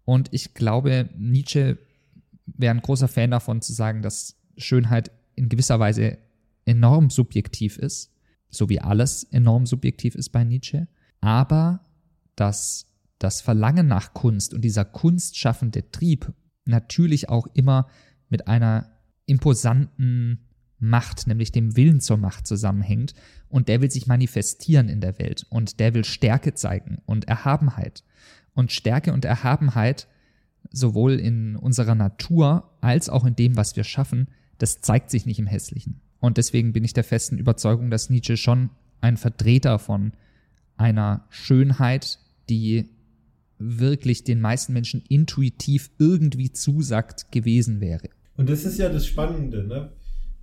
[0.05, 1.77] Und ich glaube, Nietzsche
[2.47, 6.17] wäre ein großer Fan davon zu sagen, dass Schönheit in gewisser Weise
[6.65, 8.11] enorm subjektiv ist,
[8.49, 10.87] so wie alles enorm subjektiv ist bei Nietzsche,
[11.21, 11.81] aber
[12.35, 12.87] dass
[13.19, 16.33] das Verlangen nach Kunst und dieser kunstschaffende Trieb
[16.65, 17.87] natürlich auch immer
[18.29, 18.89] mit einer
[19.27, 20.47] imposanten
[20.79, 23.13] Macht, nämlich dem Willen zur Macht zusammenhängt.
[23.49, 25.45] Und der will sich manifestieren in der Welt.
[25.49, 28.03] Und der will Stärke zeigen und Erhabenheit.
[28.53, 30.07] Und Stärke und Erhabenheit,
[30.71, 35.39] sowohl in unserer Natur als auch in dem, was wir schaffen, das zeigt sich nicht
[35.39, 36.01] im Hässlichen.
[36.19, 38.69] Und deswegen bin ich der festen Überzeugung, dass Nietzsche schon
[39.01, 40.13] ein Vertreter von
[40.77, 42.89] einer Schönheit, die
[43.57, 48.09] wirklich den meisten Menschen intuitiv irgendwie zusagt gewesen wäre.
[48.35, 49.91] Und das ist ja das Spannende, ne?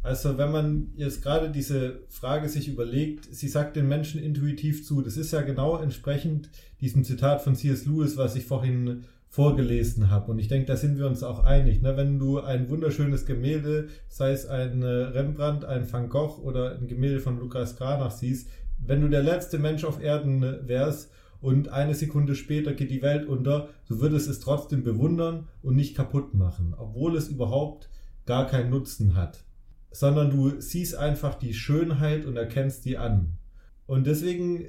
[0.03, 5.03] Also wenn man jetzt gerade diese Frage sich überlegt, sie sagt den Menschen intuitiv zu,
[5.03, 6.49] das ist ja genau entsprechend
[6.81, 7.85] diesem Zitat von C.S.
[7.85, 10.33] Lewis, was ich vorhin vorgelesen habe.
[10.33, 11.83] Und ich denke, da sind wir uns auch einig.
[11.83, 11.97] Ne?
[11.99, 16.89] Wenn du ein wunderschönes Gemälde, sei es ein äh, Rembrandt, ein Van Gogh oder ein
[16.89, 18.49] Gemälde von Lukas Kranach siehst,
[18.85, 23.03] wenn du der letzte Mensch auf Erden äh, wärst und eine Sekunde später geht die
[23.03, 27.91] Welt unter, du würdest es trotzdem bewundern und nicht kaputt machen, obwohl es überhaupt
[28.27, 29.45] gar keinen Nutzen hat
[29.91, 33.39] sondern du siehst einfach die Schönheit und erkennst die an.
[33.87, 34.67] Und deswegen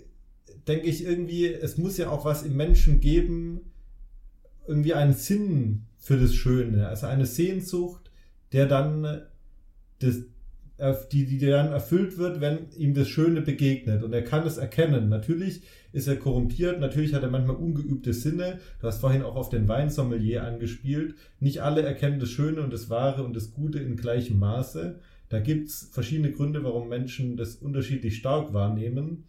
[0.67, 3.61] denke ich irgendwie, es muss ja auch was im Menschen geben,
[4.67, 8.11] irgendwie einen Sinn für das Schöne, also eine Sehnsucht,
[8.51, 9.21] der dann
[9.99, 10.15] das,
[11.11, 14.01] die, die dann erfüllt wird, wenn ihm das Schöne begegnet.
[14.01, 15.09] Und er kann es erkennen.
[15.09, 15.61] Natürlich
[15.93, 18.59] ist er korrumpiert, natürlich hat er manchmal ungeübte Sinne.
[18.79, 21.15] Du hast vorhin auch auf den Weinsommelier angespielt.
[21.39, 24.99] Nicht alle erkennen das Schöne und das Wahre und das Gute in gleichem Maße.
[25.31, 29.23] Da gibt es verschiedene Gründe, warum Menschen das unterschiedlich stark wahrnehmen.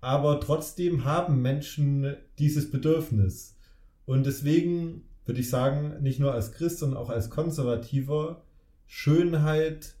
[0.00, 3.58] Aber trotzdem haben Menschen dieses Bedürfnis.
[4.06, 8.44] Und deswegen würde ich sagen, nicht nur als Christ, sondern auch als Konservativer,
[8.86, 9.94] Schönheit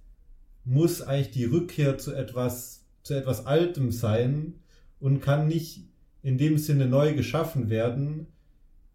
[0.64, 4.54] muss eigentlich die Rückkehr zu etwas, zu etwas Altem sein
[5.00, 5.84] und kann nicht
[6.22, 8.28] in dem Sinne neu geschaffen werden,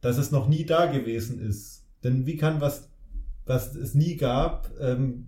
[0.01, 1.85] dass es noch nie da gewesen ist.
[2.03, 2.89] Denn wie kann was,
[3.45, 5.27] was es nie gab, ähm,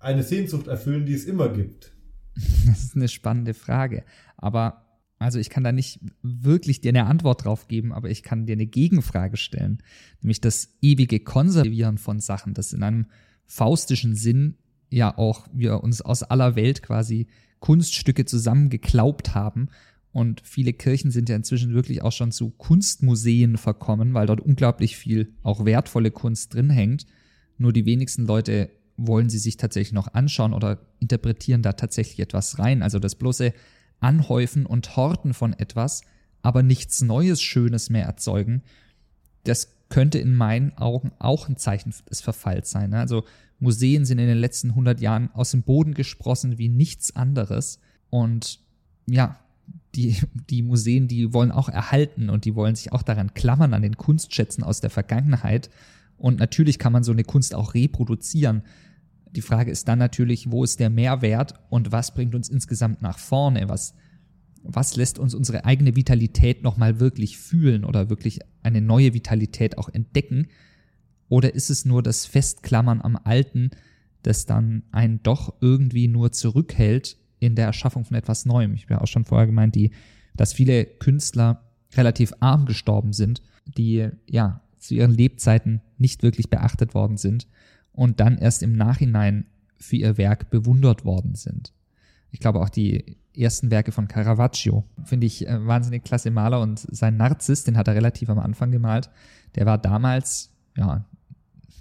[0.00, 1.92] eine Sehnsucht erfüllen, die es immer gibt?
[2.66, 4.04] Das ist eine spannende Frage.
[4.36, 4.86] Aber
[5.18, 8.54] also ich kann da nicht wirklich dir eine Antwort drauf geben, aber ich kann dir
[8.54, 9.82] eine Gegenfrage stellen,
[10.22, 13.06] nämlich das ewige Konservieren von Sachen, das in einem
[13.44, 14.56] faustischen Sinn
[14.88, 17.26] ja auch wir uns aus aller Welt quasi
[17.60, 19.68] Kunststücke zusammengeklaubt haben.
[20.12, 24.96] Und viele Kirchen sind ja inzwischen wirklich auch schon zu Kunstmuseen verkommen, weil dort unglaublich
[24.96, 27.06] viel auch wertvolle Kunst drin hängt.
[27.58, 28.70] Nur die wenigsten Leute
[29.06, 32.82] wollen sie sich tatsächlich noch anschauen oder interpretieren da tatsächlich etwas rein.
[32.82, 33.52] Also das bloße
[33.98, 36.02] Anhäufen und Horten von etwas,
[36.42, 38.62] aber nichts Neues, Schönes mehr erzeugen,
[39.44, 42.90] das könnte in meinen Augen auch ein Zeichen des Verfalls sein.
[42.90, 43.00] Ne?
[43.00, 43.24] Also
[43.58, 47.80] Museen sind in den letzten 100 Jahren aus dem Boden gesprossen wie nichts anderes.
[48.08, 48.60] Und
[49.06, 49.38] ja,
[49.94, 50.16] die,
[50.48, 53.96] die Museen, die wollen auch erhalten und die wollen sich auch daran klammern, an den
[53.96, 55.70] Kunstschätzen aus der Vergangenheit.
[56.16, 58.62] Und natürlich kann man so eine Kunst auch reproduzieren.
[59.32, 63.18] Die Frage ist dann natürlich, wo ist der Mehrwert und was bringt uns insgesamt nach
[63.18, 63.68] vorne?
[63.68, 63.94] Was,
[64.62, 69.88] was lässt uns unsere eigene Vitalität nochmal wirklich fühlen oder wirklich eine neue Vitalität auch
[69.88, 70.48] entdecken?
[71.28, 73.70] Oder ist es nur das Festklammern am Alten,
[74.22, 78.74] das dann einen doch irgendwie nur zurückhält in der Erschaffung von etwas Neuem?
[78.74, 79.92] Ich habe ja auch schon vorher gemeint, die,
[80.34, 86.94] dass viele Künstler relativ arm gestorben sind, die ja zu ihren Lebzeiten nicht wirklich beachtet
[86.94, 87.46] worden sind
[88.00, 89.44] und dann erst im Nachhinein
[89.76, 91.74] für ihr Werk bewundert worden sind.
[92.30, 96.78] Ich glaube auch die ersten Werke von Caravaggio finde ich äh, wahnsinnig klasse Maler und
[96.78, 99.10] sein Narziss, den hat er relativ am Anfang gemalt,
[99.54, 101.04] der war damals ja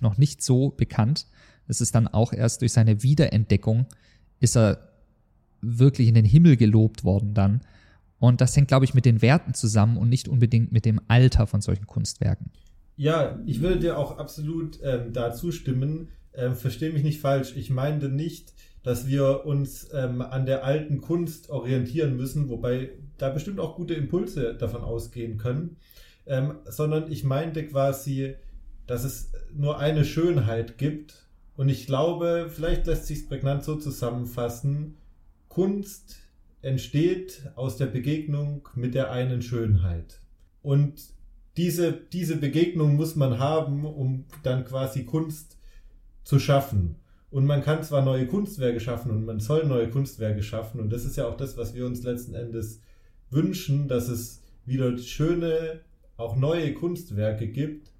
[0.01, 1.25] noch nicht so bekannt.
[1.69, 3.85] Es ist dann auch erst durch seine Wiederentdeckung
[4.41, 4.89] ist er
[5.61, 7.61] wirklich in den Himmel gelobt worden dann.
[8.19, 11.47] Und das hängt, glaube ich, mit den Werten zusammen und nicht unbedingt mit dem Alter
[11.47, 12.51] von solchen Kunstwerken.
[12.99, 16.09] Ja, ich würde dir auch absolut ähm, da zustimmen.
[16.33, 17.55] Ähm, Verstehe mich nicht falsch.
[17.55, 23.29] Ich meinte nicht, dass wir uns ähm, an der alten Kunst orientieren müssen, wobei da
[23.29, 25.77] bestimmt auch gute Impulse davon ausgehen können,
[26.25, 28.35] ähm, sondern ich meinte quasi,
[28.85, 31.25] dass es nur eine Schönheit gibt.
[31.55, 34.97] Und ich glaube, vielleicht lässt sich es prägnant so zusammenfassen,
[35.47, 36.17] Kunst
[36.61, 40.19] entsteht aus der Begegnung mit der einen Schönheit.
[40.61, 41.17] Und
[41.57, 45.57] diese, diese Begegnung muss man haben, um dann quasi Kunst
[46.23, 46.95] zu schaffen.
[47.31, 50.79] Und man kann zwar neue Kunstwerke schaffen und man soll neue Kunstwerke schaffen.
[50.79, 52.81] Und das ist ja auch das, was wir uns letzten Endes
[53.29, 55.81] wünschen, dass es wieder schöne,
[56.17, 57.91] auch neue Kunstwerke gibt.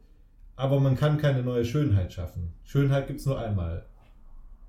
[0.55, 2.53] Aber man kann keine neue Schönheit schaffen.
[2.63, 3.85] Schönheit gibt es nur einmal.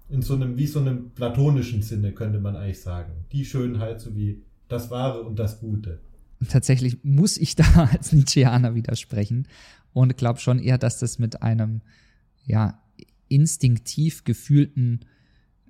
[0.08, 3.24] In so einem, wie so einem platonischen Sinne könnte man eigentlich sagen.
[3.32, 6.00] Die Schönheit sowie das Wahre und das Gute
[6.48, 9.46] tatsächlich muss ich da als Nietzscheaner widersprechen
[9.92, 11.82] und glaube schon eher, dass das mit einem
[12.44, 12.80] ja
[13.28, 15.00] instinktiv gefühlten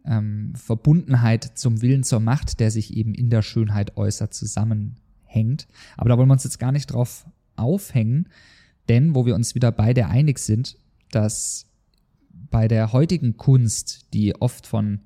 [0.05, 5.69] ähm, Verbundenheit zum Willen zur Macht, der sich eben in der Schönheit äußert, zusammenhängt.
[5.97, 8.29] Aber da wollen wir uns jetzt gar nicht drauf aufhängen,
[8.89, 10.79] denn wo wir uns wieder beide einig sind,
[11.11, 11.67] dass
[12.51, 15.01] bei der heutigen Kunst, die oft von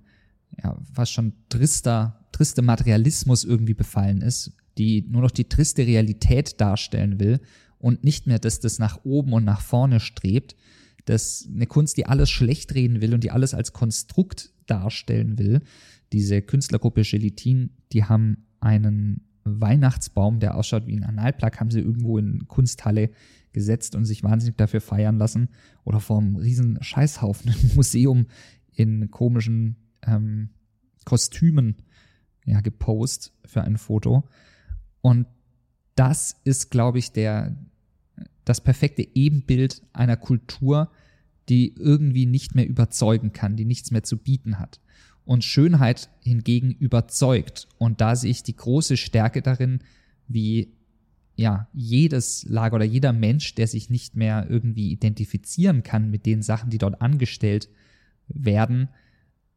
[0.63, 6.61] ja, was schon trister, triste Materialismus irgendwie befallen ist, die nur noch die triste Realität
[6.61, 7.41] darstellen will
[7.79, 10.57] und nicht mehr, dass das nach oben und nach vorne strebt,
[11.05, 15.61] dass eine Kunst, die alles schlecht reden will und die alles als Konstrukt darstellen will.
[16.13, 22.19] Diese Künstlergruppe Gelatin, die haben einen Weihnachtsbaum, der ausschaut wie ein Analplak, haben sie irgendwo
[22.19, 23.11] in Kunsthalle
[23.53, 25.51] gesetzt und sich wahnsinnig dafür feiern lassen.
[25.85, 28.27] Oder vor einem riesen Scheißhaufen im Museum
[28.73, 30.51] in komischen ähm,
[31.05, 31.77] Kostümen
[32.47, 34.25] ja, gepost für ein Foto.
[35.05, 35.27] Und
[35.97, 37.55] das ist, glaube ich, der,
[38.47, 40.91] das perfekte Ebenbild einer Kultur,
[41.51, 44.81] die irgendwie nicht mehr überzeugen kann, die nichts mehr zu bieten hat.
[45.27, 47.69] Und Schönheit hingegen überzeugt.
[47.77, 49.81] Und da sehe ich die große Stärke darin,
[50.27, 50.73] wie
[51.37, 56.41] ja, jedes Lager oder jeder Mensch, der sich nicht mehr irgendwie identifizieren kann mit den
[56.41, 57.69] Sachen, die dort angestellt
[58.29, 58.89] werden,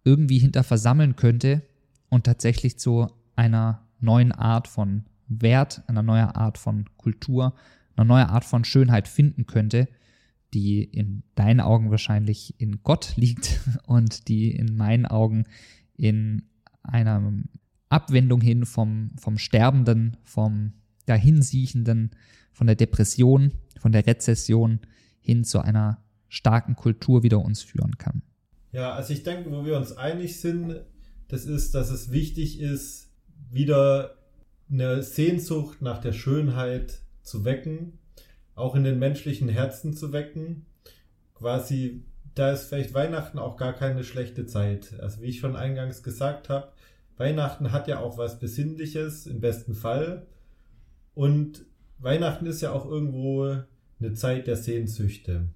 [0.03, 1.61] irgendwie hinter versammeln könnte
[2.09, 3.07] und tatsächlich zu
[3.37, 7.53] einer neuen Art von Wert, einer neuen Art von Kultur,
[7.95, 9.87] einer neuen Art von Schönheit finden könnte,
[10.53, 15.45] die in deinen Augen wahrscheinlich in Gott liegt und die in meinen Augen
[15.95, 16.43] in
[16.83, 17.33] einer
[17.89, 20.73] Abwendung hin vom, vom Sterbenden, vom
[21.05, 22.11] Dahinsiechenden,
[22.51, 24.79] von der Depression, von der Rezession
[25.19, 28.21] hin zu einer starken Kultur wieder uns führen kann.
[28.71, 30.81] Ja, also ich denke, wo wir uns einig sind,
[31.29, 33.11] das ist, dass es wichtig ist,
[33.49, 34.16] wieder
[34.69, 37.99] eine Sehnsucht nach der Schönheit zu wecken
[38.57, 40.65] auch in den menschlichen Herzen zu wecken.
[41.35, 42.03] Quasi,
[42.33, 44.95] da ist vielleicht Weihnachten auch gar keine schlechte Zeit.
[44.99, 46.69] Also wie ich schon eingangs gesagt habe,
[47.17, 50.25] Weihnachten hat ja auch was Besinnliches im besten Fall.
[51.13, 51.65] Und
[51.99, 53.57] Weihnachten ist ja auch irgendwo
[53.99, 55.47] eine Zeit der Sehnsüchte.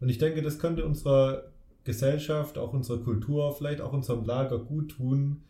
[0.00, 1.44] Und ich denke, das könnte unserer
[1.84, 5.44] Gesellschaft, auch unserer Kultur, vielleicht auch unserem Lager gut tun,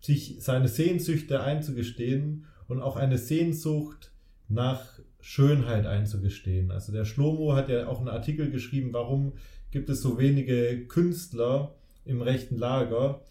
[0.00, 4.12] sich seine Sehnsüchte einzugestehen und auch eine Sehnsucht
[4.48, 6.70] nach Schönheit einzugestehen.
[6.70, 9.34] Also der Schlomo hat ja auch einen Artikel geschrieben, warum
[9.70, 11.74] gibt es so wenige Künstler
[12.04, 13.22] im rechten Lager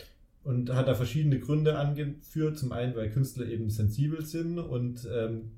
[0.43, 2.57] und hat da verschiedene Gründe angeführt.
[2.57, 5.51] Zum einen, weil Künstler eben sensibel sind und ähm,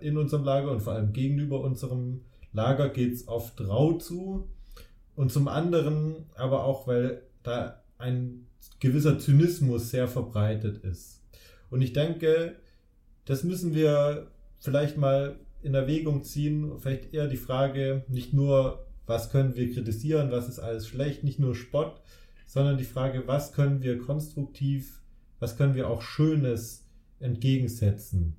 [0.00, 2.22] in unserem Lager und vor allem gegenüber unserem
[2.52, 4.48] Lager geht es oft rau zu.
[5.14, 8.46] Und zum anderen aber auch, weil da ein
[8.80, 11.22] gewisser Zynismus sehr verbreitet ist.
[11.70, 12.56] Und ich denke,
[13.24, 16.78] das müssen wir vielleicht mal in Erwägung ziehen.
[16.78, 21.38] Vielleicht eher die Frage, nicht nur, was können wir kritisieren, was ist alles schlecht, nicht
[21.38, 22.00] nur Spott,
[22.46, 25.00] sondern die Frage, was können wir konstruktiv,
[25.38, 26.84] was können wir auch Schönes
[27.20, 28.36] entgegensetzen.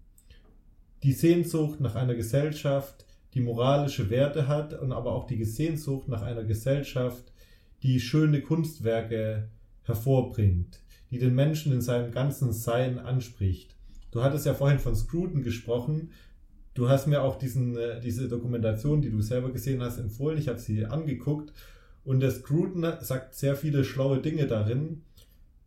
[1.03, 6.21] Die Sehnsucht nach einer Gesellschaft, die moralische Werte hat und aber auch die Sehnsucht nach
[6.21, 7.33] einer Gesellschaft,
[7.81, 9.49] die schöne Kunstwerke
[9.83, 10.79] hervorbringt,
[11.11, 13.75] die den Menschen in seinem ganzen Sein anspricht.
[14.11, 16.11] Du hattest ja vorhin von Scruton gesprochen.
[16.73, 20.37] Du hast mir auch diesen, äh, diese Dokumentation, die du selber gesehen hast, empfohlen.
[20.37, 21.53] Ich habe sie angeguckt
[22.03, 25.03] und der Scruton sagt sehr viele schlaue Dinge darin.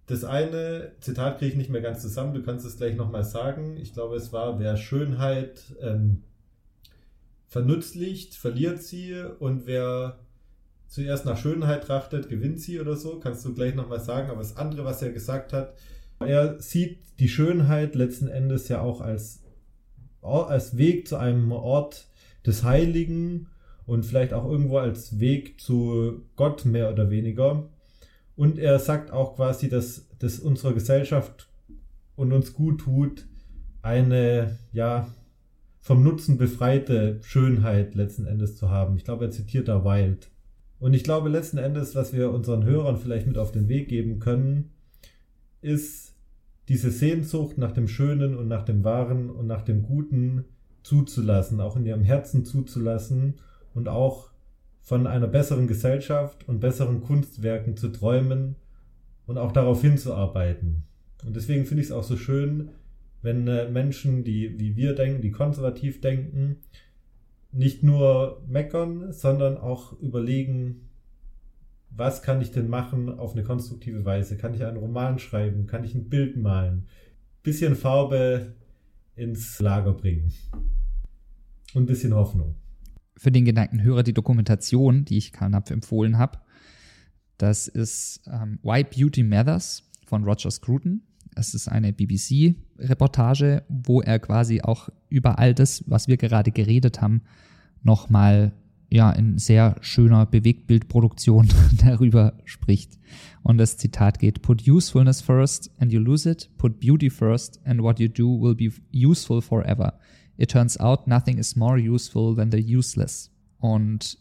[0.07, 3.77] Das eine Zitat kriege ich nicht mehr ganz zusammen, du kannst es gleich nochmal sagen.
[3.77, 6.23] Ich glaube, es war, wer Schönheit ähm,
[7.49, 10.19] vernützlicht, verliert sie und wer
[10.89, 13.19] zuerst nach Schönheit trachtet, gewinnt sie oder so.
[13.21, 14.31] Kannst du gleich nochmal sagen.
[14.31, 15.75] Aber das andere, was er gesagt hat,
[16.21, 19.43] er sieht die Schönheit letzten Endes ja auch als,
[20.23, 22.09] als Weg zu einem Ort
[22.47, 23.49] des Heiligen
[23.87, 27.69] und vielleicht auch irgendwo als Weg zu Gott mehr oder weniger.
[28.35, 31.49] Und er sagt auch quasi, dass das unserer Gesellschaft
[32.17, 33.27] und uns gut tut,
[33.83, 35.09] eine, ja,
[35.81, 38.97] vom Nutzen befreite Schönheit letzten Endes zu haben.
[38.97, 40.29] Ich glaube, er zitiert da Wild.
[40.79, 44.19] Und ich glaube letzten Endes, was wir unseren Hörern vielleicht mit auf den Weg geben
[44.19, 44.73] können,
[45.63, 46.15] ist
[46.69, 50.45] diese Sehnsucht nach dem Schönen und nach dem Wahren und nach dem Guten
[50.83, 53.35] zuzulassen, auch in ihrem Herzen zuzulassen
[53.75, 54.31] und auch
[54.81, 58.57] von einer besseren Gesellschaft und besseren Kunstwerken zu träumen
[59.27, 60.85] und auch darauf hinzuarbeiten.
[61.25, 62.71] Und deswegen finde ich es auch so schön,
[63.23, 66.59] wenn äh, Menschen, die wie wir denken, die konservativ denken,
[67.57, 70.89] nicht nur meckern, sondern auch überlegen,
[71.91, 74.37] was kann ich denn machen auf eine konstruktive Weise?
[74.37, 75.67] Kann ich einen Roman schreiben?
[75.67, 76.87] Kann ich ein Bild malen?
[77.43, 78.55] Bisschen Farbe
[79.15, 80.33] ins Lager bringen.
[81.73, 82.57] Und ein bisschen Hoffnung.
[83.17, 86.39] Für den geneigten Hörer die Dokumentation, die ich Karl Napf empfohlen habe,
[87.39, 91.03] das ist ähm, Why Beauty Matters von Roger Scruton.
[91.35, 91.95] Es ist eine
[92.77, 97.23] BBC-Reportage, wo er quasi auch über all das, was wir gerade geredet haben,
[97.83, 98.53] nochmal
[98.89, 101.49] ja, in sehr schöner Bewegtbildproduktion
[101.85, 102.99] darüber spricht.
[103.43, 107.83] Und das Zitat geht, put usefulness first and you lose it, put beauty first and
[107.83, 109.95] what you do will be useful forever.
[110.37, 113.31] It turns out nothing is more useful than the useless.
[113.59, 114.19] Und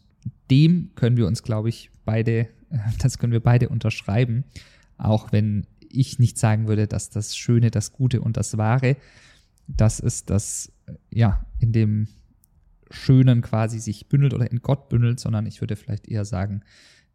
[0.50, 2.48] dem können wir uns, glaube ich, beide,
[3.00, 4.44] das können wir beide unterschreiben,
[4.98, 5.66] auch wenn
[5.98, 8.96] ich nicht sagen würde, dass das Schöne, das Gute und das Wahre,
[9.66, 10.72] das ist das,
[11.10, 12.08] ja, in dem
[12.90, 16.62] Schönen quasi sich bündelt oder in Gott bündelt, sondern ich würde vielleicht eher sagen,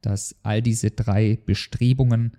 [0.01, 2.37] dass all diese drei Bestrebungen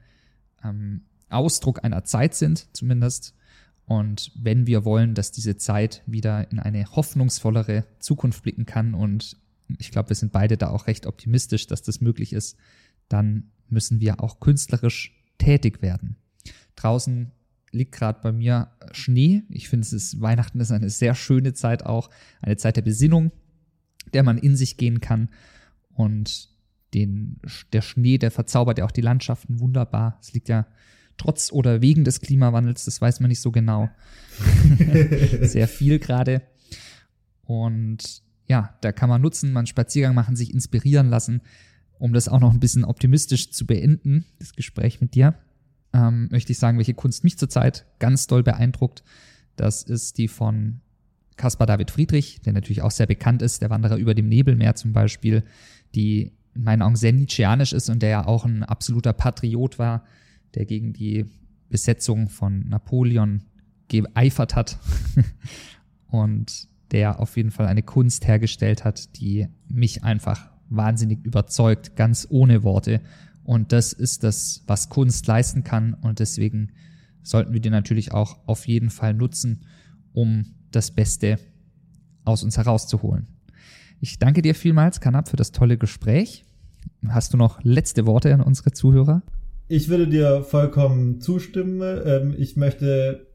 [0.63, 3.35] ähm, Ausdruck einer Zeit sind, zumindest.
[3.87, 9.37] Und wenn wir wollen, dass diese Zeit wieder in eine hoffnungsvollere Zukunft blicken kann, und
[9.79, 12.57] ich glaube, wir sind beide da auch recht optimistisch, dass das möglich ist,
[13.09, 16.17] dann müssen wir auch künstlerisch tätig werden.
[16.83, 17.31] Draußen
[17.71, 19.43] liegt gerade bei mir Schnee.
[19.49, 22.11] Ich finde, es ist Weihnachten ist eine sehr schöne Zeit auch,
[22.41, 23.33] eine Zeit der Besinnung,
[24.13, 25.29] der man in sich gehen kann
[25.95, 26.51] und
[26.95, 27.41] den
[27.73, 30.19] der Schnee, der verzaubert ja auch die Landschaften wunderbar.
[30.21, 30.67] Es liegt ja
[31.17, 33.89] trotz oder wegen des Klimawandels, das weiß man nicht so genau.
[35.41, 36.43] sehr viel gerade
[37.43, 41.41] und ja, da kann man nutzen, man Spaziergang machen, sich inspirieren lassen,
[41.99, 45.39] um das auch noch ein bisschen optimistisch zu beenden, das Gespräch mit dir
[45.93, 49.03] ähm, möchte ich sagen, welche Kunst mich zurzeit ganz doll beeindruckt.
[49.57, 50.81] Das ist die von
[51.37, 54.93] Caspar David Friedrich, der natürlich auch sehr bekannt ist, der Wanderer über dem Nebelmeer zum
[54.93, 55.45] Beispiel,
[55.95, 60.05] die in meinen Augen sehr nietzscheanisch ist und der ja auch ein absoluter Patriot war,
[60.55, 61.27] der gegen die
[61.69, 63.43] Besetzung von Napoleon
[63.89, 64.79] geeifert hat.
[66.09, 72.27] und der auf jeden Fall eine Kunst hergestellt hat, die mich einfach wahnsinnig überzeugt, ganz
[72.31, 73.01] ohne Worte.
[73.45, 75.95] Und das ist das, was Kunst leisten kann.
[75.95, 76.73] Und deswegen
[77.23, 79.65] sollten wir die natürlich auch auf jeden Fall nutzen,
[80.13, 81.39] um das Beste
[82.25, 83.27] aus uns herauszuholen.
[84.01, 86.45] Ich danke dir vielmals, Kanab, für das tolle Gespräch.
[87.09, 89.23] Hast du noch letzte Worte an unsere Zuhörer?
[89.69, 91.81] Ich würde dir vollkommen zustimmen.
[92.05, 93.27] Ähm, ich möchte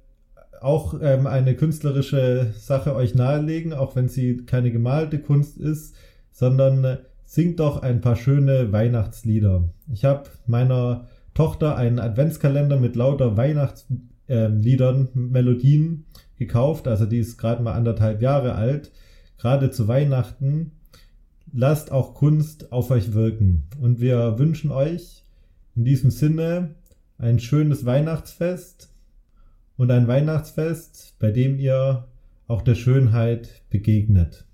[0.61, 5.95] auch ähm, eine künstlerische Sache euch nahelegen, auch wenn sie keine gemalte Kunst ist,
[6.31, 9.65] sondern singt doch ein paar schöne Weihnachtslieder.
[9.91, 16.05] Ich habe meiner Tochter einen Adventskalender mit lauter Weihnachtsliedern, ähm, Melodien
[16.38, 16.88] gekauft.
[16.88, 18.91] Also die ist gerade mal anderthalb Jahre alt.
[19.38, 20.71] Gerade zu Weihnachten.
[21.51, 23.67] Lasst auch Kunst auf euch wirken.
[23.80, 25.25] Und wir wünschen euch
[25.75, 26.75] in diesem Sinne
[27.17, 28.93] ein schönes Weihnachtsfest
[29.75, 32.07] und ein Weihnachtsfest, bei dem ihr
[32.47, 34.46] auch der Schönheit begegnet.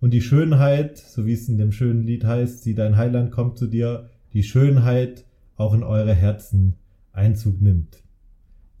[0.00, 3.58] Und die Schönheit, so wie es in dem schönen Lied heißt, sieh dein Heiland kommt
[3.58, 5.24] zu dir, die Schönheit
[5.56, 6.74] auch in eure Herzen
[7.12, 8.02] Einzug nimmt.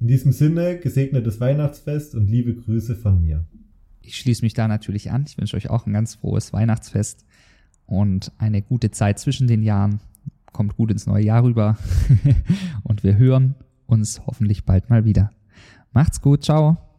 [0.00, 3.44] In diesem Sinne, gesegnetes Weihnachtsfest und liebe Grüße von mir.
[4.00, 5.24] Ich schließe mich da natürlich an.
[5.28, 7.26] Ich wünsche euch auch ein ganz frohes Weihnachtsfest
[7.84, 10.00] und eine gute Zeit zwischen den Jahren.
[10.52, 11.76] Kommt gut ins neue Jahr rüber
[12.82, 13.56] und wir hören
[13.86, 15.32] uns hoffentlich bald mal wieder.
[15.92, 16.89] Macht's gut, ciao.